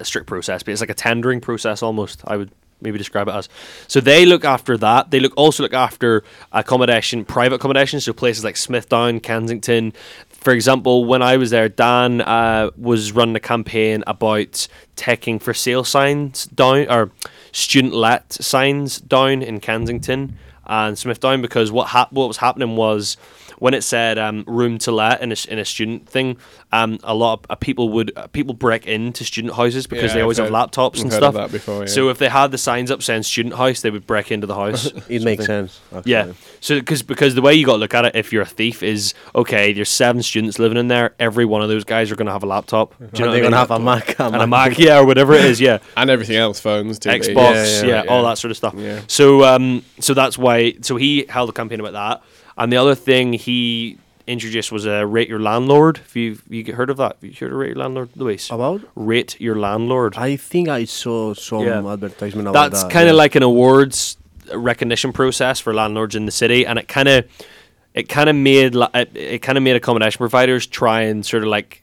[0.00, 2.22] a strict process, but it's like a tendering process almost.
[2.26, 2.50] I would
[2.80, 3.48] maybe describe it as.
[3.86, 5.10] So they look after that.
[5.10, 9.92] They look also look after accommodation, private accommodation, so places like Smithdown, Kensington.
[10.28, 15.52] For example, when I was there, Dan uh, was running a campaign about taking for
[15.52, 17.10] sale signs down or
[17.52, 23.16] student let signs down in Kensington and Smithdown because what what was happening was
[23.58, 26.36] when it said um, room to let in a, s- in a student thing,
[26.72, 30.14] um, a lot of uh, people would uh, people break into student houses because Yeah,
[30.16, 31.34] they always I've have heard- laptops I've and heard of stuff.
[31.34, 31.86] that before, yeah.
[31.86, 34.54] So if they had the signs up saying student house, they would break into the
[34.54, 34.86] house.
[35.08, 35.80] it makes sense.
[35.94, 36.12] Actually.
[36.12, 36.32] Yeah.
[36.60, 38.82] So because because the way you got to look at it, if you're a thief,
[38.82, 39.72] is okay.
[39.72, 41.14] There's seven students living in there.
[41.18, 42.96] Every one of those guys are going to have a laptop.
[42.98, 43.50] Do you know And what I they're mean?
[43.50, 44.20] gonna have a Mac.
[44.20, 45.78] and a Mac, yeah, or whatever it is, yeah.
[45.96, 47.20] And everything else, phones, TV.
[47.34, 48.74] Xbox, Yeah, yeah, yeah, all that sort of stuff.
[48.76, 49.00] Yeah.
[49.08, 50.74] So, um, so that's why.
[50.82, 52.22] So he held a campaign about that,
[52.58, 55.98] and the other thing he introduced was a rate your landlord.
[56.04, 58.50] If you you heard of that, Have you heard of rate your landlord, Luis?
[58.50, 58.82] About?
[58.94, 60.16] Rate your landlord.
[60.18, 61.92] I think I saw some Yeah.
[61.92, 62.92] advertisement about That's that.
[62.92, 63.18] kind of yeah.
[63.24, 64.18] like an awards
[64.54, 67.24] recognition process for landlords in the city, and it kind of
[67.94, 71.48] it kind of made it, it kind of made accommodation providers try and sort of
[71.48, 71.82] like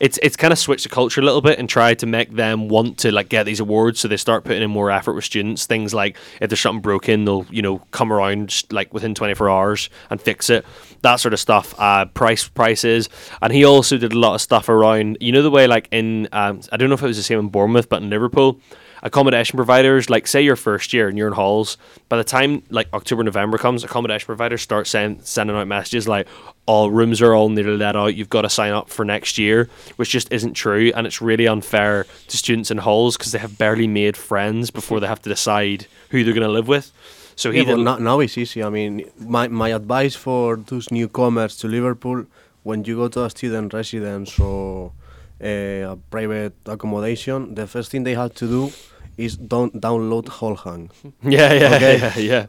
[0.00, 2.68] it's it's kind of switched the culture a little bit and try to make them
[2.68, 5.66] want to like get these awards so they start putting in more effort with students.
[5.66, 9.90] Things like if there's something broken they'll you know come around like within 24 hours
[10.10, 10.64] and fix it.
[11.02, 13.08] That sort of stuff uh price prices.
[13.40, 16.28] And he also did a lot of stuff around you know the way like in
[16.32, 18.60] um, i don't know if it was the same in bournemouth but in liverpool
[19.02, 21.76] accommodation providers like say your first year and you're in halls
[22.08, 26.28] by the time like october november comes accommodation providers start send, sending out messages like
[26.66, 29.68] all rooms are all nearly let out you've got to sign up for next year
[29.96, 33.58] which just isn't true and it's really unfair to students in halls because they have
[33.58, 36.92] barely made friends before they have to decide who they're going to live with
[37.34, 38.62] so he Yeah, did now, it's easy.
[38.62, 42.26] I mean, my, my advice for those newcomers to Liverpool,
[42.62, 44.92] when you go to a student residence or
[45.42, 45.46] uh,
[45.92, 48.72] a private accommodation, the first thing they have to do
[49.16, 50.90] is don't download Hall Hang.
[51.22, 51.98] yeah yeah Okay.
[52.00, 52.46] yeah yeah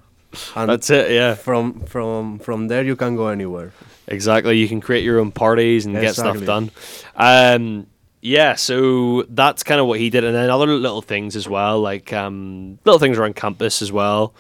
[0.55, 3.71] And that's it yeah From from from there you can go anywhere.
[4.13, 4.57] Exactly.
[4.57, 6.71] You can create your own parties and get stuff done.
[7.15, 7.87] Um,
[8.21, 11.81] yeah, so that's kind of what he did, and then other little things as well,
[11.81, 14.33] like um, little things around campus as well.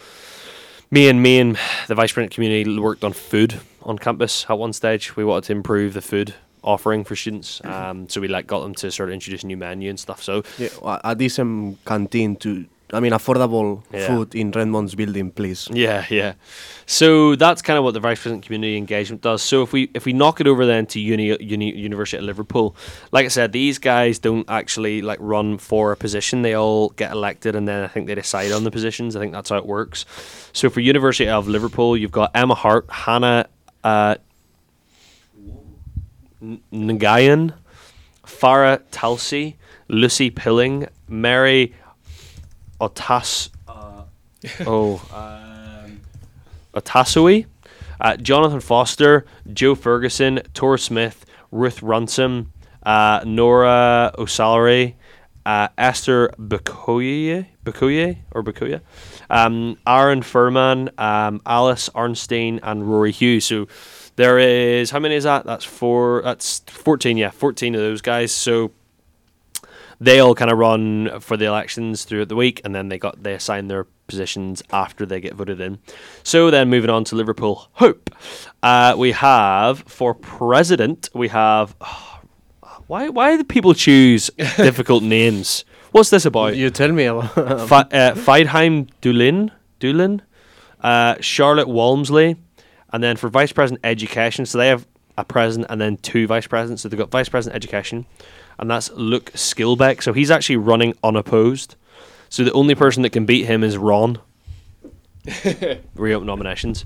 [0.89, 1.57] Me and me and
[1.87, 5.15] the vice president community worked on food on campus at one stage.
[5.15, 8.73] We wanted to improve the food offering for students, um, so we like got them
[8.75, 10.23] to sort of introduce a new menu and stuff.
[10.23, 14.07] So Yeah, a- a decent canteen to, I mean, affordable Yeah.
[14.07, 15.67] food in Redmond's building, please.
[15.73, 16.33] Yeah, yeah.
[16.85, 19.41] So that's kind of what the vice president community engagement does.
[19.41, 22.75] So if we if we knock it over then to uni, uni University of Liverpool,
[23.11, 26.41] like I said, these guys don't actually like run for a position.
[26.43, 29.15] They all get elected and then I think they decide on the positions.
[29.15, 30.05] I think that's how it works.
[30.53, 33.47] So for University of Liverpool, you've got Emma Hart, Hannah
[33.83, 34.15] uh,
[36.41, 37.53] N- Nguyen,
[38.25, 39.55] Farah Talsi,
[39.87, 41.73] Lucy Pilling, Mary
[42.79, 43.49] Otas.
[43.67, 44.03] Uh,
[44.65, 44.95] oh,
[45.85, 46.01] um,
[46.73, 47.45] Otasui,
[48.01, 52.51] uh, Jonathan Foster, Joe Ferguson, Tor Smith, Ruth Runsom,
[52.83, 54.95] uh, Nora O'Salary,
[55.45, 58.81] uh, Esther Bakoye, Bukoye or Bukoya,
[59.29, 63.45] um, Aaron Furman, um, Alice Arnstein, and Rory Hughes.
[63.45, 63.67] So
[64.15, 65.45] there is how many is that?
[65.45, 66.21] That's four.
[66.23, 67.17] That's fourteen.
[67.17, 68.31] Yeah, fourteen of those guys.
[68.31, 68.71] So
[69.99, 73.21] they all kind of run for the elections throughout the week, and then they got
[73.23, 75.79] they assign their positions after they get voted in.
[76.23, 78.09] So then moving on to Liverpool Hope,
[78.61, 81.75] uh, we have for president we have.
[82.87, 85.65] why why do people choose difficult names?
[85.91, 86.55] What's this about?
[86.55, 87.05] You tell me.
[87.05, 90.21] Fi- uh, Feidheim Dulin, Dulin,
[90.81, 92.35] uh, Charlotte Walmsley,
[92.91, 94.87] and then for vice president education, so they have
[95.17, 96.81] a president and then two vice presidents.
[96.81, 98.05] So they've got vice president education,
[98.59, 100.01] and that's Luke Skilbeck.
[100.01, 101.75] So he's actually running unopposed.
[102.29, 104.19] So the only person that can beat him is Ron.
[105.95, 106.85] Reopen nominations.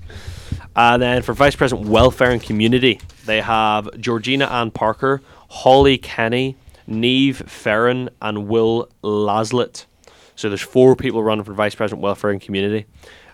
[0.76, 6.56] And then for Vice President Welfare and Community, they have Georgina Ann Parker, Holly Kenny,
[6.86, 9.86] Neve Ferrin, and Will Laslett.
[10.36, 12.86] So there's four people running for Vice President Welfare and Community.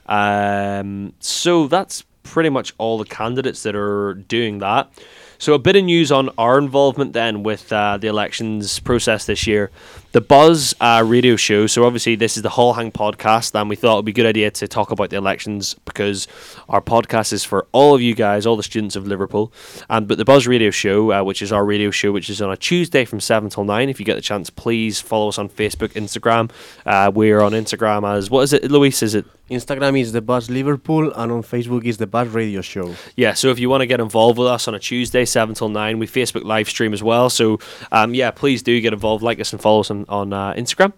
[0.06, 4.90] Um, so that's pretty much all the candidates that are doing that.
[5.38, 9.46] So a bit of news on our involvement then with uh, the elections process this
[9.46, 9.70] year.
[10.14, 11.66] The Buzz uh, radio show.
[11.66, 14.14] So obviously this is the Hull Hang podcast, and we thought it would be a
[14.14, 16.28] good idea to talk about the elections because
[16.68, 19.52] our podcast is for all of you guys, all the students of Liverpool.
[19.90, 22.52] And but the Buzz radio show, uh, which is our radio show, which is on
[22.52, 23.88] a Tuesday from seven till nine.
[23.88, 26.48] If you get the chance, please follow us on Facebook, Instagram.
[26.86, 29.02] Uh, we're on Instagram as what is it, Luis?
[29.02, 32.94] Is it Instagram is the Buzz Liverpool, and on Facebook is the Buzz Radio Show.
[33.14, 35.68] Yeah, so if you want to get involved with us on a Tuesday, 7 till
[35.68, 37.28] 9, we Facebook live stream as well.
[37.28, 37.60] So,
[37.92, 40.92] um, yeah, please do get involved, like us, and follow us on, on uh, Instagram.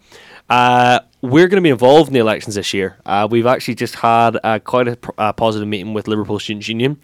[0.49, 2.99] Uh, we're going to be involved in the elections this year.
[3.05, 6.69] Uh, we've actually just had uh, quite a pr- uh, positive meeting with Liverpool Students
[6.69, 7.01] Union.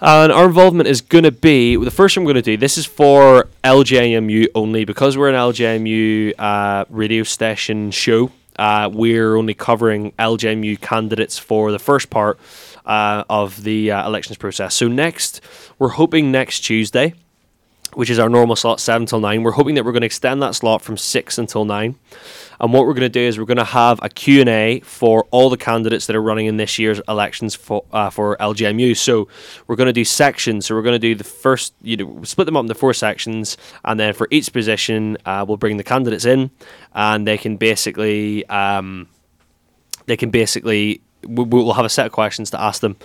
[0.00, 2.56] And our involvement is going to be the first thing I'm going to do.
[2.56, 8.30] This is for LJMU only because we're an LJMU radio station show.
[8.58, 12.38] We're only covering LJMU candidates for the first part
[12.84, 14.74] uh, of the uh, elections process.
[14.74, 15.40] So next,
[15.78, 17.14] we're hoping next Tuesday,
[17.96, 19.42] which is our normal slot, seven till nine.
[19.42, 21.96] We're hoping that we're going to extend that slot from six until nine.
[22.60, 25.50] And what we're going to do is we're going to have a Q&A for all
[25.50, 28.96] the candidates that are running in this year's elections for uh, for LJMU.
[28.96, 29.28] So
[29.66, 30.66] we're going to do sections.
[30.66, 33.56] So we're going to do the first, you know, split them up into four sections,
[33.84, 36.50] and then for each position, uh, we'll bring the candidates in,
[36.94, 39.08] and they can basically um,
[40.06, 42.96] they can basically we- we'll have a set of questions to ask them.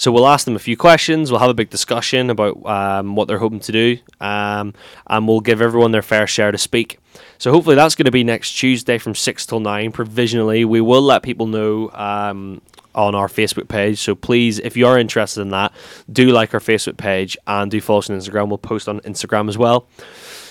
[0.00, 1.30] So we'll ask them a few questions.
[1.30, 4.72] We'll have a big discussion about um, what they're hoping to do, um,
[5.06, 6.98] and we'll give everyone their fair share to speak.
[7.36, 9.92] So hopefully that's going to be next Tuesday from six till nine.
[9.92, 12.62] Provisionally, we will let people know um,
[12.94, 13.98] on our Facebook page.
[13.98, 15.70] So please, if you are interested in that,
[16.10, 18.48] do like our Facebook page and do follow us on Instagram.
[18.48, 19.86] We'll post on Instagram as well.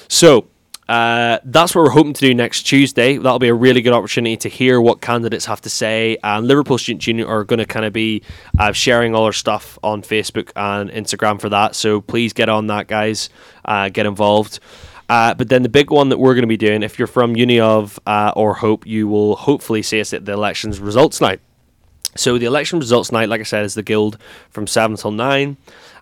[0.07, 0.45] So
[0.89, 3.17] uh, that's what we're hoping to do next Tuesday.
[3.17, 6.17] That'll be a really good opportunity to hear what candidates have to say.
[6.23, 8.23] And Liverpool Student Union are going to kind of be
[8.57, 11.75] uh, sharing all our stuff on Facebook and Instagram for that.
[11.75, 13.29] So please get on that, guys.
[13.63, 14.59] Uh, get involved.
[15.07, 17.35] Uh, but then the big one that we're going to be doing, if you're from
[17.35, 21.39] Uni of uh, or Hope, you will hopefully see us at the elections results night.
[22.15, 24.17] So the election results night, like I said, is the guild
[24.49, 25.57] from seven till nine.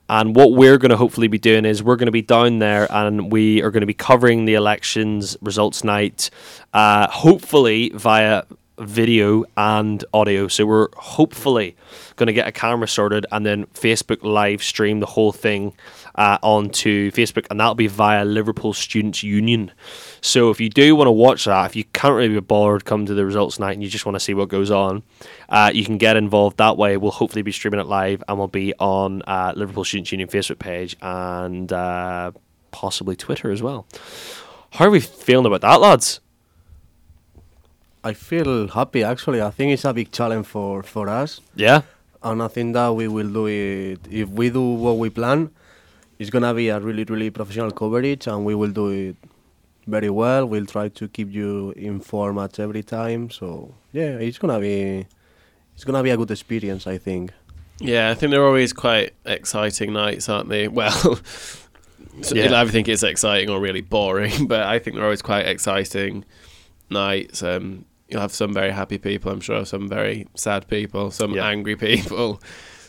[0.09, 2.87] And what we're going to hopefully be doing is we're going to be down there
[2.91, 6.29] and we are going to be covering the elections results night,
[6.73, 8.43] uh, hopefully via
[8.79, 10.47] video and audio.
[10.47, 11.75] So we're hopefully
[12.15, 15.73] going to get a camera sorted and then Facebook live stream the whole thing
[16.15, 19.71] uh, onto Facebook, and that'll be via Liverpool Students Union.
[20.22, 23.05] So if you do want to watch that, if you can't really be bothered, come
[23.05, 25.03] to the results night and you just want to see what goes on,
[25.49, 26.97] uh, you can get involved that way.
[26.97, 30.59] We'll hopefully be streaming it live, and we'll be on uh, Liverpool Students Union Facebook
[30.59, 32.32] page and uh,
[32.72, 33.86] possibly Twitter as well.
[34.72, 36.20] How are we feeling about that, lads?
[38.03, 39.41] I feel happy actually.
[39.41, 41.41] I think it's a big challenge for, for us.
[41.55, 41.82] Yeah.
[42.24, 43.99] And I think that we will do it.
[44.09, 45.51] If we do what we plan,
[46.18, 49.15] it's gonna be a really, really professional coverage, and we will do it
[49.88, 50.45] very well.
[50.45, 53.29] We'll try to keep you informed at every time.
[53.29, 55.07] So yeah, it's gonna be,
[55.73, 56.85] it's gonna be a good experience.
[56.88, 57.31] I think.
[57.79, 60.67] Yeah, I think they're always quite exciting nights, aren't they?
[60.79, 61.19] Well,
[62.23, 62.59] so Yeah.
[62.59, 66.25] I think it's exciting or really boring, but I think they're always quite exciting
[66.89, 67.43] nights.
[67.43, 71.47] Um, you'll have some very happy people, I'm sure, some very sad people, some Yeah.
[71.47, 72.41] angry people.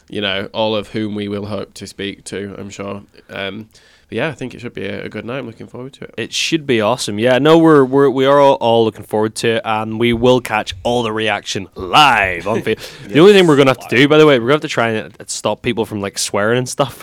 [0.09, 3.03] You know, all of whom we will hope to speak to, I'm sure.
[3.29, 3.69] Um,
[4.11, 5.39] yeah, I think it should be a, a good night.
[5.39, 6.15] I'm looking forward to it.
[6.17, 7.19] It should be awesome.
[7.19, 10.41] Yeah, no, we're, we're we are all, all looking forward to it, and we will
[10.41, 13.09] catch all the reaction live on Facebook.
[13.09, 14.69] The only thing we're gonna have to do, by the way, we're gonna have to
[14.69, 17.03] try and uh, stop people from like swearing and stuff.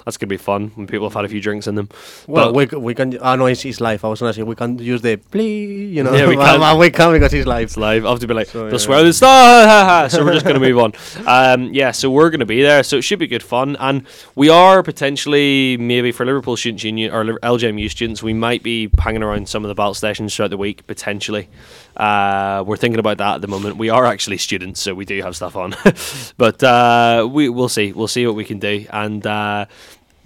[0.04, 1.88] That's gonna be fun when people have had a few drinks in them.
[2.26, 3.18] Well, But- we, we can.
[3.18, 4.04] Ah, no, it's, it's live.
[4.04, 6.14] I was gonna say we can use the please, you know.
[6.14, 6.78] Yeah, we can.
[6.78, 7.64] we can because it's live.
[7.64, 8.04] It's live.
[8.06, 8.78] I have to be like, So, they'll yeah.
[8.78, 9.20] swear this.
[9.22, 10.06] Ah.
[10.10, 10.92] So we're just going to move on.
[11.26, 12.82] Um, yeah, so we're going to be there.
[12.82, 13.76] So it should be good fun.
[13.80, 18.90] And we are potentially, maybe for Liverpool Students Union or LJMU students, we might be
[18.98, 21.48] hanging around some of the battle stations throughout the week, potentially.
[21.96, 23.78] Uh, we're thinking about that at the moment.
[23.78, 25.74] We are actually students, so we do have stuff on.
[26.36, 27.92] but uh, we, we'll see.
[27.92, 28.86] We'll see what we can do.
[28.90, 29.26] And.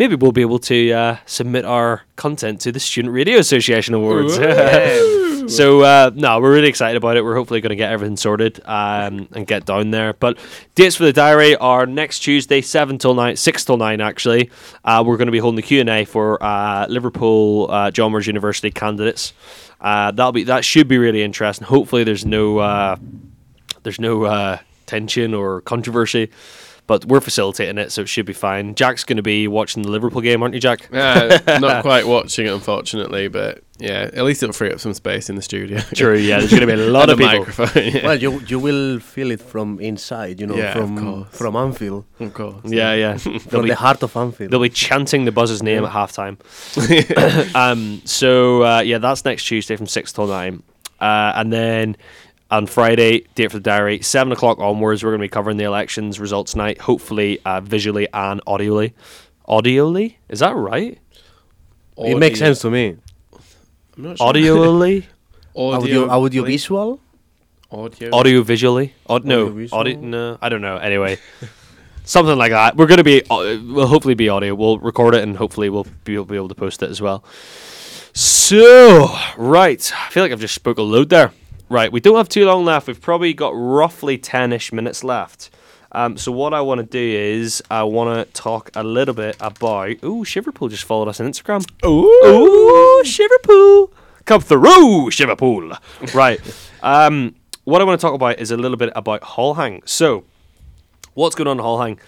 [0.00, 4.38] Maybe we'll be able to uh, submit our content to the Student Radio Association Awards.
[5.48, 7.24] So uh, no, we're really excited about it.
[7.24, 10.12] We're hopefully going to get everything sorted um, and get down there.
[10.12, 10.38] But
[10.74, 14.00] dates for the diary are next Tuesday, seven till nine, six till nine.
[14.00, 14.50] Actually,
[14.84, 18.12] uh, we're going to be holding the Q and A for uh, Liverpool uh, John
[18.12, 19.32] Moores University candidates.
[19.80, 21.66] Uh, that'll be that should be really interesting.
[21.66, 22.96] Hopefully, there's no uh,
[23.82, 26.30] there's no uh, tension or controversy.
[26.90, 28.74] But we're facilitating it, so it should be fine.
[28.74, 30.88] Jack's going to be watching the Liverpool game, aren't you, Jack?
[30.92, 35.30] Uh, not quite watching it, unfortunately, but yeah, at least it'll free up some space
[35.30, 35.78] in the studio.
[35.94, 36.38] True, yeah.
[36.40, 37.38] There's going to be a lot And of a people.
[37.46, 37.84] microphone.
[37.94, 38.06] Yeah.
[38.06, 42.34] Well, you you will feel it from inside, you know, Yeah, from from Anfield, of
[42.34, 42.56] course.
[42.64, 43.14] Yeah, yeah.
[43.24, 44.50] They'll from be- the heart of Anfield.
[44.50, 46.38] They'll be chanting the buzz's name at halftime.
[47.54, 50.64] um, so uh, yeah, that's next Tuesday from six till nine,
[51.00, 51.96] uh, and then
[52.50, 55.64] on Friday, date for the diary, seven o'clock onwards, we're going to be covering the
[55.64, 58.92] elections results night, hopefully uh, visually and audioly.
[59.48, 60.98] Audioly, is that right?
[61.98, 62.96] it makes sense to me.
[63.96, 64.26] I'm not sure.
[64.32, 65.06] Audioly,
[65.54, 67.00] Audio, audio visual.
[67.72, 68.10] Audio.
[68.12, 68.94] audio visually.
[69.08, 69.80] Aud- no, Audiovisual?
[69.80, 70.00] audio.
[70.00, 70.76] No, I don't know.
[70.76, 71.18] Anyway.
[72.04, 72.76] Something like that.
[72.76, 74.54] We're going to be, uh, we'll hopefully be audio.
[74.54, 77.22] We'll record it and hopefully we'll be, be able to post it as well.
[78.12, 79.92] So, right.
[79.94, 81.32] I feel like I've just spoke a load there.
[81.70, 81.90] Right.
[81.90, 82.88] We don't have too long left.
[82.88, 85.50] We've probably got roughly 10 ish minutes left.
[85.92, 89.36] Um, so, what I want to do is I want to talk a little bit
[89.40, 90.02] about.
[90.04, 91.64] Ooh, Shiverpool just followed us on Instagram.
[91.84, 93.92] Ooh, Shiverpool.
[94.24, 95.72] Come through, Shiverpool.
[96.14, 96.40] Right.
[96.82, 99.86] Um, what I want to talk about is a little bit about Hullhang.
[99.86, 100.24] So,
[101.12, 101.98] what's going on in Hullhang?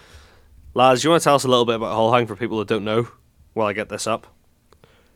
[0.73, 2.67] Laz, do you want to tell us a little bit about Hullhang for people that
[2.67, 3.07] don't know
[3.53, 4.25] while I get this up?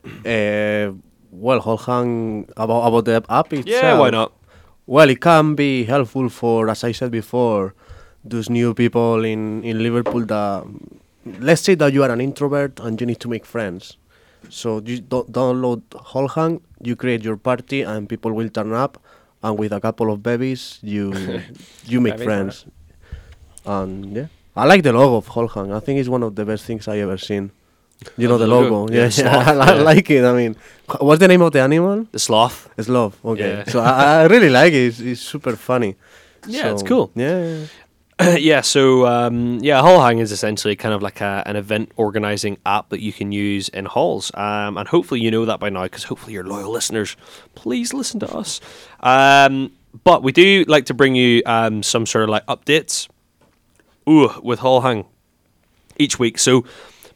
[0.04, 0.94] Uh,
[1.32, 3.66] well, Holhang about about the app itself.
[3.66, 4.32] Yeah, why not?
[4.88, 7.74] Well, it can be helpful for, as I said before,
[8.24, 10.64] those new people in, in Liverpool that,
[11.40, 13.98] let's say that you are an introvert and you need to make friends.
[14.48, 18.96] So you don't download Holhang, you create your party and people will turn up,
[19.42, 21.12] and with a couple of babies, you
[21.84, 22.64] you make friends.
[23.66, 24.26] And yeah,
[24.56, 25.70] I like the logo of Holhang.
[25.70, 27.50] I think it's one of the best things I ever seen.
[28.16, 28.70] You know the the logo?
[28.70, 30.24] logo, Yeah, yeah, the yeah, sloth, I like it.
[30.24, 30.56] I mean,
[31.00, 32.06] what's the name of the animal?
[32.12, 32.70] The sloth.
[32.76, 33.18] It's love.
[33.24, 33.64] Okay.
[33.66, 34.86] So I, I really like it.
[34.86, 35.96] It's, it's super funny.
[36.46, 37.10] Yeah, it's cool.
[37.14, 37.66] Yeah.
[38.38, 38.60] yeah.
[38.60, 43.00] so um, yeah, Hullhang is essentially kind of like a, an event organizing app that
[43.00, 46.32] you can use in halls, um, and hopefully you know that by now because hopefully
[46.34, 47.16] you're loyal listeners.
[47.54, 48.60] Please listen to us.
[49.00, 49.72] Um,
[50.04, 53.08] but we do like to bring you um, some sort of like updates.
[54.08, 55.04] Ooh, with Hullhang
[55.98, 56.38] each week.
[56.38, 56.64] So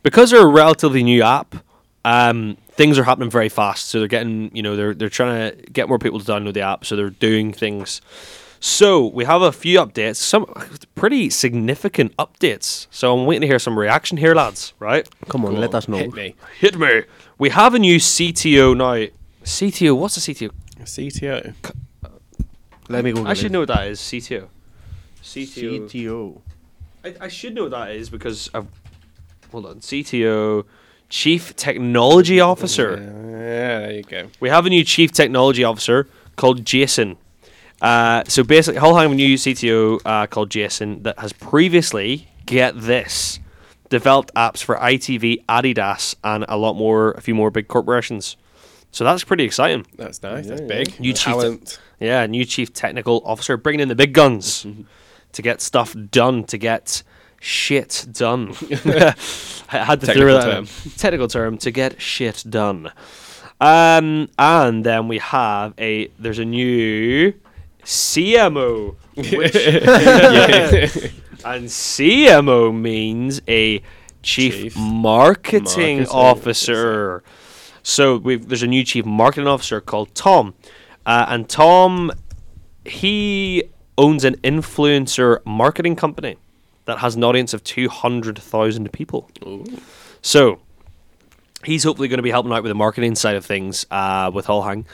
[0.02, 1.54] because they're a relatively new app,
[2.04, 3.86] um, things are happening very fast.
[3.86, 6.62] So they're getting, you know, they're they're trying to get more people to download the
[6.62, 6.84] app.
[6.84, 8.00] So they're doing things.
[8.60, 10.46] So we have a few updates, some
[10.94, 12.86] pretty significant updates.
[12.90, 14.72] So I'm waiting to hear some reaction here, lads.
[14.78, 15.08] Right?
[15.28, 15.96] Come on, Go let on, us know.
[15.98, 16.36] Hit me.
[16.58, 17.02] Hit me.
[17.38, 19.08] We have a new CTO now.
[19.44, 19.96] CTO.
[19.96, 20.50] What's a CTO?
[20.80, 21.54] CTO.
[22.88, 23.52] Let me Google I should it.
[23.52, 24.00] know what that is.
[24.00, 24.48] CTO.
[25.22, 25.88] CTO.
[25.90, 26.40] CTO.
[27.04, 28.66] I, I should know what that is because I've
[29.52, 29.76] hold on.
[29.80, 30.64] CTO,
[31.08, 32.98] Chief Technology Officer.
[33.00, 34.28] Yeah, there you go.
[34.40, 37.16] We have a new Chief Technology Officer called Jason.
[37.80, 42.80] Uh, so basically, Hull have a new CTO uh, called Jason that has previously, get
[42.80, 43.40] this,
[43.88, 48.36] developed apps for ITV, Adidas, and a lot more, a few more big corporations.
[48.92, 49.86] So that's pretty exciting.
[49.96, 50.46] That's nice.
[50.46, 50.88] That's Yeah, big.
[51.00, 51.16] You cheated.
[51.40, 51.80] talent.
[51.98, 54.66] Yeah, new chief technical officer bringing in the big guns
[55.32, 57.02] to get stuff done, to get
[57.42, 58.54] shit done.
[59.68, 60.66] I had to Technical throw that term.
[60.96, 62.92] technical term to get shit done.
[63.60, 67.34] Um, and then we have a there's a new
[67.84, 69.54] CMO, which
[71.44, 73.78] and CMO means a
[74.22, 77.22] chief, Chief marketing, Marketing officer.
[77.82, 80.54] So we've, there's a new chief marketing officer called Tom,
[81.06, 82.12] uh, and Tom
[82.84, 83.64] he
[83.96, 86.36] owns an influencer marketing company
[86.84, 89.30] that has an audience of two hundred thousand people.
[90.20, 90.60] So
[91.64, 94.46] he's hopefully going to be helping out with the marketing side of things uh, with
[94.46, 94.86] Hull Hang,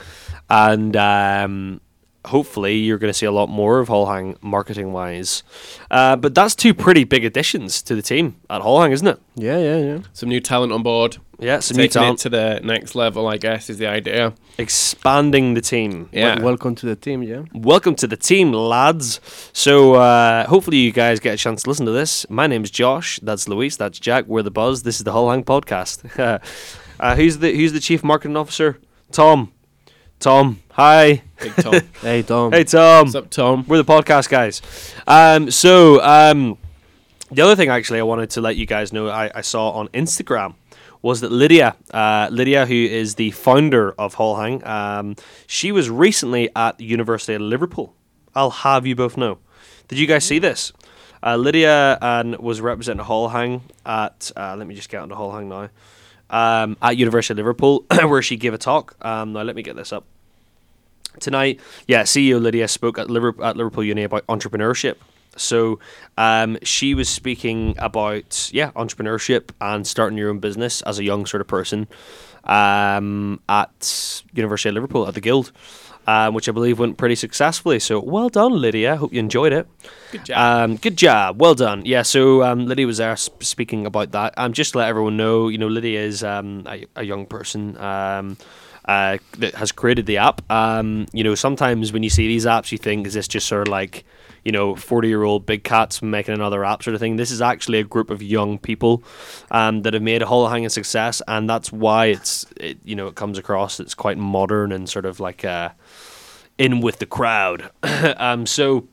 [0.51, 1.80] and um,
[2.29, 5.43] hopefully you're going to see a lot more of Hull Hang marketing wise.
[5.91, 9.20] Uh, but that's two pretty big additions to the team at Hull Hang, isn't it?
[9.35, 9.99] Yeah, yeah, yeah.
[10.12, 11.18] Some new talent on board.
[11.41, 14.35] Yeah, some new Taking it talent, to the next level, I guess, is the idea.
[14.59, 16.09] expanding the team.
[16.12, 16.35] Yeah.
[16.37, 17.22] Wel- welcome to the team.
[17.22, 17.43] Yeah.
[17.55, 19.20] Welcome to the team, lads.
[19.53, 22.29] So, uh, hopefully, you guys get a chance to listen to this.
[22.29, 23.20] My name's Josh.
[23.22, 23.76] That's Luis.
[23.76, 24.26] That's Jack.
[24.26, 24.83] We're the Buzz.
[24.83, 26.05] This is the Hull Hang podcast.
[27.01, 28.79] uh, who's the Who's the chief marketing officer?
[29.12, 29.53] Tom.
[30.21, 30.61] Tom.
[30.73, 31.23] Hi.
[31.41, 31.75] Big Tom.
[32.01, 32.53] Hey Tom.
[32.53, 33.07] Hey, Tom.
[33.07, 33.64] What's up, Tom?
[33.69, 34.62] We're the podcast guys.
[35.07, 36.59] Um, so, um,
[37.31, 39.89] the other thing actually I wanted to let you guys know I, I saw on
[39.89, 40.55] Instagram
[41.03, 45.14] was that Lydia, uh, Lydia, who is the founder of Hull Hang, um,
[45.47, 47.95] she was recently at the University of Liverpool.
[48.35, 49.39] I'll have you both know.
[49.87, 50.73] Did you guys see this?
[51.23, 54.33] Uh, Lydia and was representing Hull Hang at.
[54.37, 55.69] Uh, let me just get onto Hull Hang now.
[56.31, 58.97] Um, at University of Liverpool, where she gave a talk.
[59.01, 60.05] Um, now let me get this up
[61.20, 64.97] tonight, yeah, CEO Lydia spoke at Liverpool, at Liverpool Uni about entrepreneurship.
[65.37, 65.79] So
[66.16, 71.26] um, she was speaking about yeah entrepreneurship and starting your own business as a young
[71.26, 71.87] sort of person
[72.45, 75.53] um, at University of Liverpool at the Guild,
[76.09, 77.78] um, which I believe went pretty successfully.
[77.78, 78.96] So well done, Lydia.
[78.96, 79.68] Hope you enjoyed it.
[80.11, 80.38] Good job.
[80.38, 81.38] Um, good job.
[81.38, 81.82] Well done.
[81.84, 82.00] Yeah.
[82.00, 84.32] So um, Lydia was there sp- speaking about that.
[84.38, 87.76] Um, just to let everyone know, you know, Lydia is um, a, a young person.
[87.76, 88.38] Um,
[88.86, 90.40] uh, that has created the app.
[90.50, 93.68] Um, you know, sometimes when you see these apps, you think, is this just sort
[93.68, 94.02] of like,
[94.46, 97.16] you know, 40 year old big cats making another app sort of thing?
[97.16, 99.02] This is actually a group of young people
[99.50, 102.96] um, that have made a whole hang a success, and that's why it's, it, you
[102.96, 105.68] know, it comes across, it's quite modern and sort of like uh,
[106.59, 107.70] in with the crowd.
[108.16, 108.86] um, so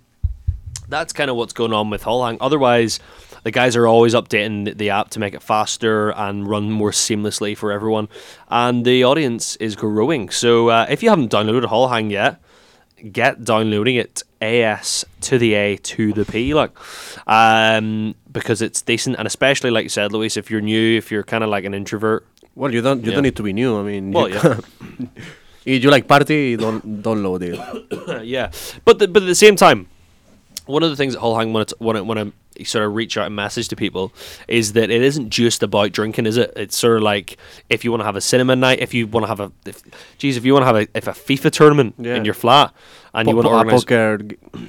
[0.88, 2.38] that's kind of what's going on with Hull Hang.
[2.40, 3.00] Otherwise,
[3.44, 7.58] the guys are always updating the- app to make it faster and run more seamlessly
[7.58, 8.08] for everyone.
[8.50, 10.30] And the audience is growing.
[10.30, 12.40] So uh, if you haven't downloaded Hull Hang yet,
[13.12, 16.72] get downloading it AS to the A to the P, like,
[17.28, 19.16] um, because it's decent.
[19.18, 21.74] And especially, like you said, Luis, if you're new, if you're kind of like an
[21.74, 23.16] introvert, Well, you don't you Yeah.
[23.16, 23.78] don't need to be new.
[23.80, 24.60] I mean, Well, yeah.
[25.66, 28.26] if you like party, don't download it.
[28.36, 28.52] yeah,
[28.86, 29.88] but the, but at the same time,
[30.66, 33.18] one of the things that Hull Hang want to want to want sort of reach
[33.18, 34.14] out and message to people
[34.48, 36.54] is that it isn't just about drinking, is it?
[36.56, 37.38] It's sort of like
[37.70, 39.82] if you want to have a cinema night, if you want to have a, if,
[40.18, 42.16] geez, if you want to have a if a FIFA tournament Yeah.
[42.16, 42.74] in your flat
[43.14, 44.20] and you want to po- a organize, poker,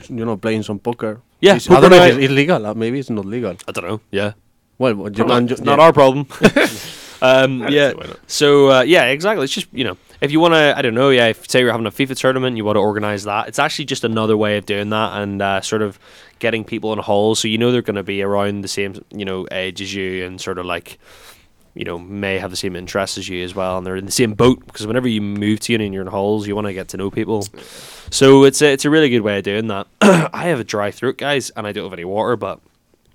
[0.08, 1.20] you know, playing some poker.
[1.40, 2.22] Yeah, It's- poker I don't know if night.
[2.24, 2.66] it's, illegal.
[2.66, 3.56] uh, Maybe it's not legal.
[3.68, 4.32] I don't know, yeah,
[4.78, 5.84] Well, you Not- can not yeah.
[5.84, 6.26] our problem.
[7.22, 7.92] um, yeah.
[8.26, 9.44] So uh, yeah, exactly.
[9.44, 11.26] It's just you know, if you want to, I don't know, yeah.
[11.26, 13.48] If say you're having a FIFA tournament, you want to organize that.
[13.48, 15.98] It's actually just another way of doing that and uh, sort of
[16.38, 19.24] getting people in halls, so you know they're going to be around the same you
[19.24, 20.98] know age as you and sort of like.
[21.74, 24.10] You know, may have the same interests as you as well, and they're in the
[24.10, 24.64] same boat.
[24.64, 26.96] Because whenever you move to uni and you're in halls, you want to get to
[26.96, 27.46] know people.
[28.10, 29.86] So it's a, it's a really good way of doing that.
[30.00, 32.60] I have a dry throat, guys, and I don't have any water, but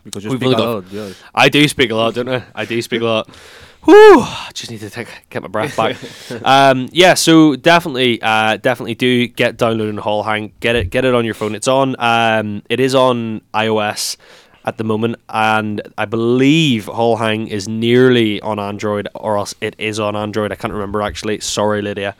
[0.03, 0.91] because you speak a lot.
[0.91, 1.13] Yeah.
[1.33, 2.43] I do speak a lot, don't I?
[2.53, 3.29] I do speak a lot.
[3.83, 5.97] Whew, just need to take, get my breath back.
[6.45, 10.53] um, yeah, so definitely, uh, definitely do get downloading Hull Hang.
[10.59, 11.55] Get it, get it on your phone.
[11.55, 11.95] It's on.
[11.97, 14.17] Um, it is on iOS
[14.65, 19.75] at the moment, and I believe Hull Hang is nearly on Android, or else it
[19.77, 20.51] is on Android.
[20.51, 21.39] I can't remember actually.
[21.39, 22.15] Sorry, Lydia.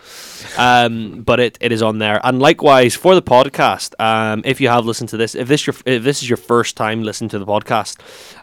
[0.58, 2.20] Um, but it, it is on there.
[2.24, 5.76] And likewise for the podcast, um, if you have listened to this, if this your
[5.86, 7.98] if this is your first time listening to the podcast,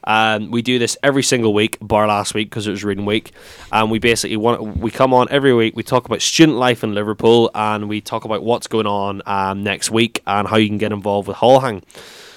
[0.04, 3.32] um, we do this every single week, bar last week because it was reading week,
[3.72, 5.74] and we basically want we come on every week.
[5.76, 9.64] We talk about student life in Liverpool, and we talk about what's going on um,
[9.64, 11.82] next week and how you can get involved with Hull Hang.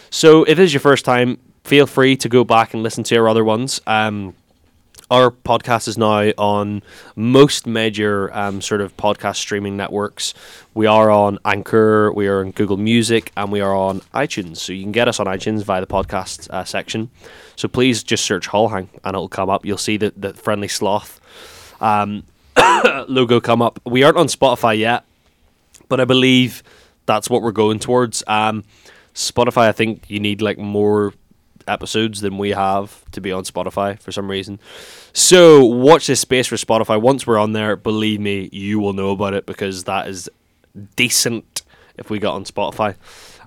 [0.09, 1.38] So if this is your first time,
[1.72, 3.80] feel free to go back and listen to our other ones.
[3.88, 4.36] Um,
[5.09, 6.84] our podcast is now on
[7.15, 10.34] most major um, sort of podcast streaming networks.
[10.74, 14.57] We are on Anchor, we are on Google Music, and we are on iTunes.
[14.57, 17.09] So you can get us on iTunes via the podcast uh, section.
[17.55, 19.65] So please just search Hull Hang and it'll come up.
[19.65, 21.22] You'll see the, the friendly sloth
[21.80, 22.26] um,
[23.07, 23.80] logo come up.
[23.86, 25.05] We aren't on Spotify yet,
[25.88, 26.63] but I believe
[27.05, 28.26] that's what we're going towards.
[28.28, 28.65] Um,
[29.13, 31.13] Spotify, I think you need like more
[31.68, 34.59] episodes than we have to be on Spotify for some reason.
[35.14, 37.01] So watch this space for Spotify.
[37.01, 40.30] Once we're on there, believe me, you will know about it because that is
[40.95, 41.64] decent
[41.97, 42.95] if we got on Spotify.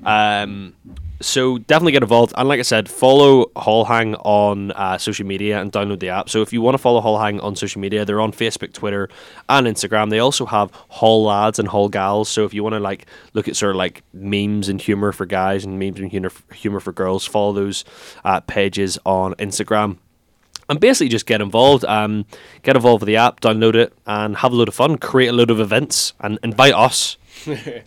[0.05, 0.75] Um,
[1.25, 2.35] so definitely get involved.
[2.37, 6.29] And like I said, follow Hull Hang on uh, social media and download the app.
[6.29, 9.09] So if you want to follow Hull Hang on social media, they're on Facebook, Twitter,
[9.49, 10.11] and Instagram.
[10.11, 12.29] They also have Hull lads and Hull gals.
[12.29, 15.25] So if you want to like look at sort of like memes and humor for
[15.27, 17.85] guys and memes and humor humor for girls, follow those
[18.25, 19.99] uh, pages on Instagram.
[20.69, 21.85] and basically just get involved.
[21.85, 22.27] Um,
[22.63, 24.99] get involved with the app, download it, and have a load of fun.
[24.99, 27.17] Create a load of events and invite us.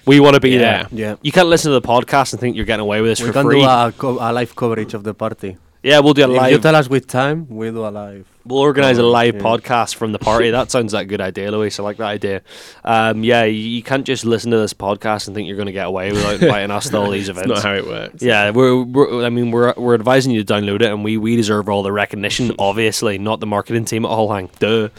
[0.06, 0.60] We want to be Yeah.
[0.60, 0.88] there.
[0.92, 1.16] Yeah.
[1.22, 3.34] You can't listen to the podcast and think you're getting away with this We for
[3.34, 3.62] can free.
[3.62, 5.58] do a, co- a live coverage of the party.
[5.84, 6.62] yeah, we'll do a If you live.
[6.62, 8.26] tell us with time, we do a live.
[8.48, 9.42] We'll organise a Oh, live yeah.
[9.42, 10.52] podcast from the party.
[10.52, 11.80] that sounds like a good idea, Luis.
[11.80, 12.42] I like that idea.
[12.84, 15.72] Um, yeah, you, you can't just listen to this podcast and think you're going to
[15.72, 17.50] get away without inviting us to all these events.
[17.50, 18.22] not how it works.
[18.24, 21.36] Yeah, we're, we're I mean we're we're advising you to download it, and we we
[21.36, 22.52] deserve all the recognition.
[22.60, 24.50] Obviously, not the marketing team at Hang.
[24.60, 24.90] Duh.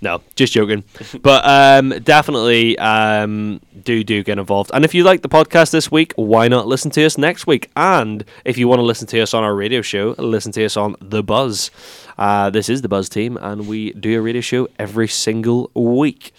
[0.00, 0.84] No, just joking.
[1.22, 4.70] but um, definitely um, do do get involved.
[4.74, 7.70] And if you like the podcast this week, why not listen to us next week?
[7.76, 10.76] And if you want to listen to us on our radio show, listen to us
[10.76, 11.70] on the Buzz.
[12.18, 16.32] Uh, this is the Buzz team, and we do a radio show every single week.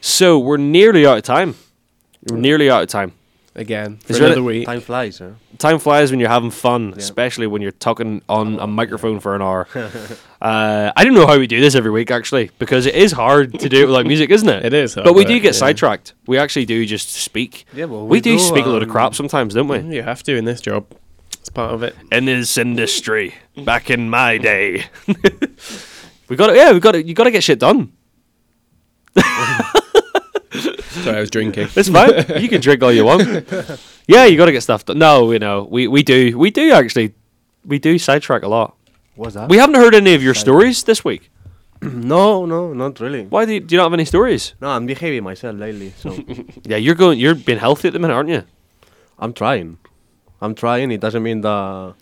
[0.00, 1.54] So we're nearly out of time.
[2.28, 3.12] We're nearly out of time.
[3.56, 4.66] Again, for Is another any- week.
[4.66, 5.30] Time flies, huh?
[5.58, 6.94] time flies when you're having fun, Yeah.
[6.96, 9.68] especially when you're talking on a microphone for an hour.
[10.42, 13.58] uh, I don't know how we do this every week, actually, because it is hard
[13.60, 14.64] to do it without music, isn't it?
[14.66, 15.60] It is hard, but we but, do get yeah.
[15.60, 16.14] sidetracked.
[16.26, 17.64] We actually do just speak.
[17.72, 19.78] Yeah, well, we, we do, do, speak a lot of um, crap sometimes, don't we?
[19.78, 20.86] You have to in this job.
[21.44, 21.94] It's part of it.
[22.10, 23.34] In this industry,
[23.66, 24.86] back in my day,
[26.28, 27.92] we got to, yeah, we got to, you got to get shit done.
[31.04, 31.68] Sorry, I was drinking.
[31.76, 32.14] It's fine.
[32.42, 33.46] you can drink all you want.
[34.08, 34.98] Yeah, you got to get stuff done.
[34.98, 37.12] No, you know, we we do, we do actually,
[37.62, 38.74] we do sidetrack a lot.
[39.14, 39.50] What's that?
[39.50, 41.30] We haven't heard any of your stories this week.
[41.82, 43.26] no, no, not really.
[43.26, 44.54] Why do you, do you not have any stories?
[44.62, 46.16] No, I'm behaving myself lately, so
[46.62, 47.18] Yeah, you're going.
[47.18, 48.44] You're being healthy at the minute, aren't you?
[49.18, 49.76] I'm trying.
[50.40, 50.90] I'm trying.
[50.90, 51.94] It doesn't mean that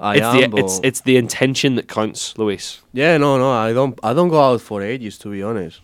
[0.00, 0.40] I it's am.
[0.40, 2.80] the but it's it's the intention that counts, Luis.
[2.92, 3.50] yeah, no, no.
[3.52, 3.98] I don't.
[4.02, 5.80] I don't go out for ages, to be honest.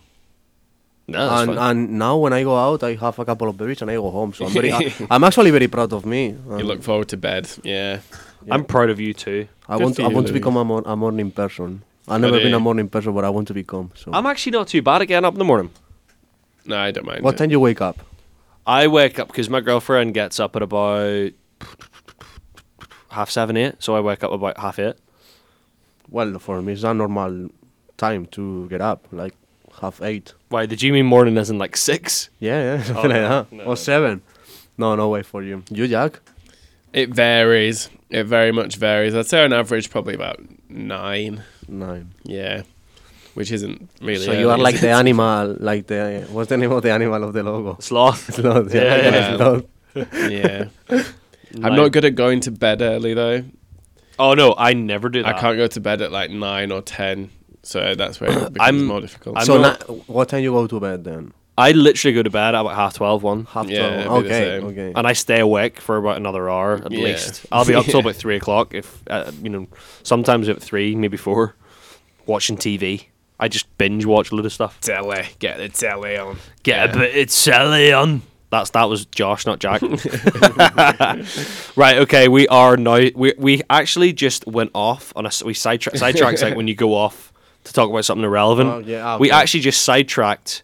[1.07, 1.77] No, that's and fine.
[1.77, 4.09] and now when I go out, I have a couple of beers and I go
[4.09, 4.33] home.
[4.33, 4.71] So I'm very.
[4.71, 6.27] I, I'm actually very proud of me.
[6.29, 7.49] You Um, look forward to bed.
[7.63, 7.99] Yeah.
[8.49, 9.47] I'm proud of you too.
[9.67, 9.95] I good want.
[9.95, 11.83] for To, I want to become a, mor- a morning person.
[12.07, 13.91] I've never been a morning person, but I want to become.
[13.95, 14.11] So.
[14.13, 15.71] I'm actually not too bad at getting up in the morning.
[16.65, 17.23] No, I don't mind.
[17.23, 17.37] what it.
[17.37, 17.99] time do you wake up?
[18.65, 21.31] I wake up because my girlfriend gets up at about
[23.11, 23.75] half seven, eight.
[23.79, 24.95] So I wake up about half eight.
[26.09, 27.49] Well, for me, it's a normal
[27.97, 29.35] time to get up, like
[29.81, 30.33] half eight.
[30.49, 30.65] Why?
[30.65, 32.29] Did you mean morning as in like six?
[32.39, 33.51] Yeah, yeah, something oh, like no, that.
[33.51, 33.63] no.
[33.63, 34.21] Or seven.
[34.77, 35.63] No, no way for you.
[35.69, 36.19] You, Jack?
[36.93, 37.89] It varies.
[38.09, 39.15] It very much varies.
[39.15, 40.39] I'd say on average probably about
[40.69, 41.43] nine.
[41.67, 42.13] Nine.
[42.23, 42.63] Yeah.
[43.33, 44.23] Which isn't really.
[44.23, 47.23] so you are like is the animal, like the what's the name of the animal
[47.23, 47.77] of the logo?
[47.79, 48.31] Sloth.
[48.35, 48.73] Sloth.
[48.73, 49.37] Yeah, Yeah, yeah.
[49.37, 49.65] sloth.
[50.31, 50.67] Yeah.
[51.61, 53.43] I'm not good at going to bed early though.
[54.19, 55.35] Oh no, I never do that.
[55.35, 57.29] I can't go to bed at like nine or ten.
[57.63, 59.37] So that's where it becomes I'm- more difficult.
[59.37, 61.33] I'm so not- na- what time you go to bed then?
[61.57, 63.45] I literally go to bed at about half twelve one.
[63.45, 64.25] Half Yeah, twelve.
[64.25, 64.93] it'd be the Okay, okay.
[64.95, 66.99] and I stay awake for about another hour at Yeah.
[67.03, 67.45] least.
[67.51, 68.73] I'll be up till about three o'clock.
[68.73, 69.67] If uh, you know,
[70.01, 71.55] sometimes at three, maybe four,
[72.25, 73.05] watching TV.
[73.39, 74.79] I just binge watch a lot of stuff.
[74.81, 75.25] telly.
[75.39, 76.37] Get the telly on.
[76.63, 78.21] Get a bit of telly on.
[78.53, 79.81] That's that was Josh, not Jack.
[81.75, 81.97] right.
[81.97, 82.27] Okay.
[82.27, 82.99] We are now.
[83.15, 86.93] We we actually just went off on a we sidetrack sidetracks like when you go
[86.93, 87.33] off
[87.63, 88.69] to talk about something irrelevant.
[88.69, 90.61] Oh, yeah, ah, We actually just sidetracked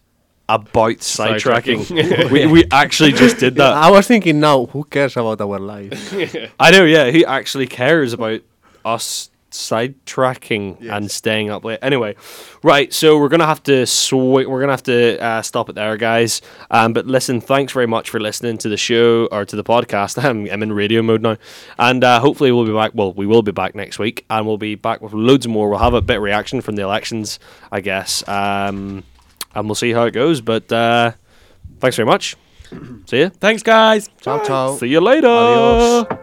[0.48, 1.80] about sidetracking.
[1.80, 2.30] Sidetracking.
[2.30, 3.72] we we actually just did that.
[3.72, 6.14] I was thinking now, who cares about our life?
[6.60, 7.10] I know, yeah.
[7.10, 8.42] Who actually cares about
[8.84, 11.78] us sidetracking and staying up late?
[11.82, 12.14] Anyway,
[12.62, 12.92] right.
[12.92, 16.40] So we're gonna have to sw- We're gonna have to uh, stop it there, guys.
[16.70, 20.22] Um, but listen, thanks very much for listening to the show or to the podcast.
[20.30, 21.36] I'm, I'm in radio mode now,
[21.78, 22.92] and uh, hopefully we'll be back.
[22.94, 25.68] Well, we will be back next week, and we'll be back with loads more.
[25.68, 27.38] We'll have a bit of reaction from the elections,
[27.72, 29.04] I guess, um,
[29.54, 30.40] and we'll see how it goes.
[30.40, 31.12] But uh,
[31.80, 32.36] thanks very much.
[33.06, 33.30] See you.
[33.30, 34.08] Thanks, guys.
[34.20, 34.76] ciao, ciao.
[34.76, 35.26] See you later.
[35.26, 36.19] Adios.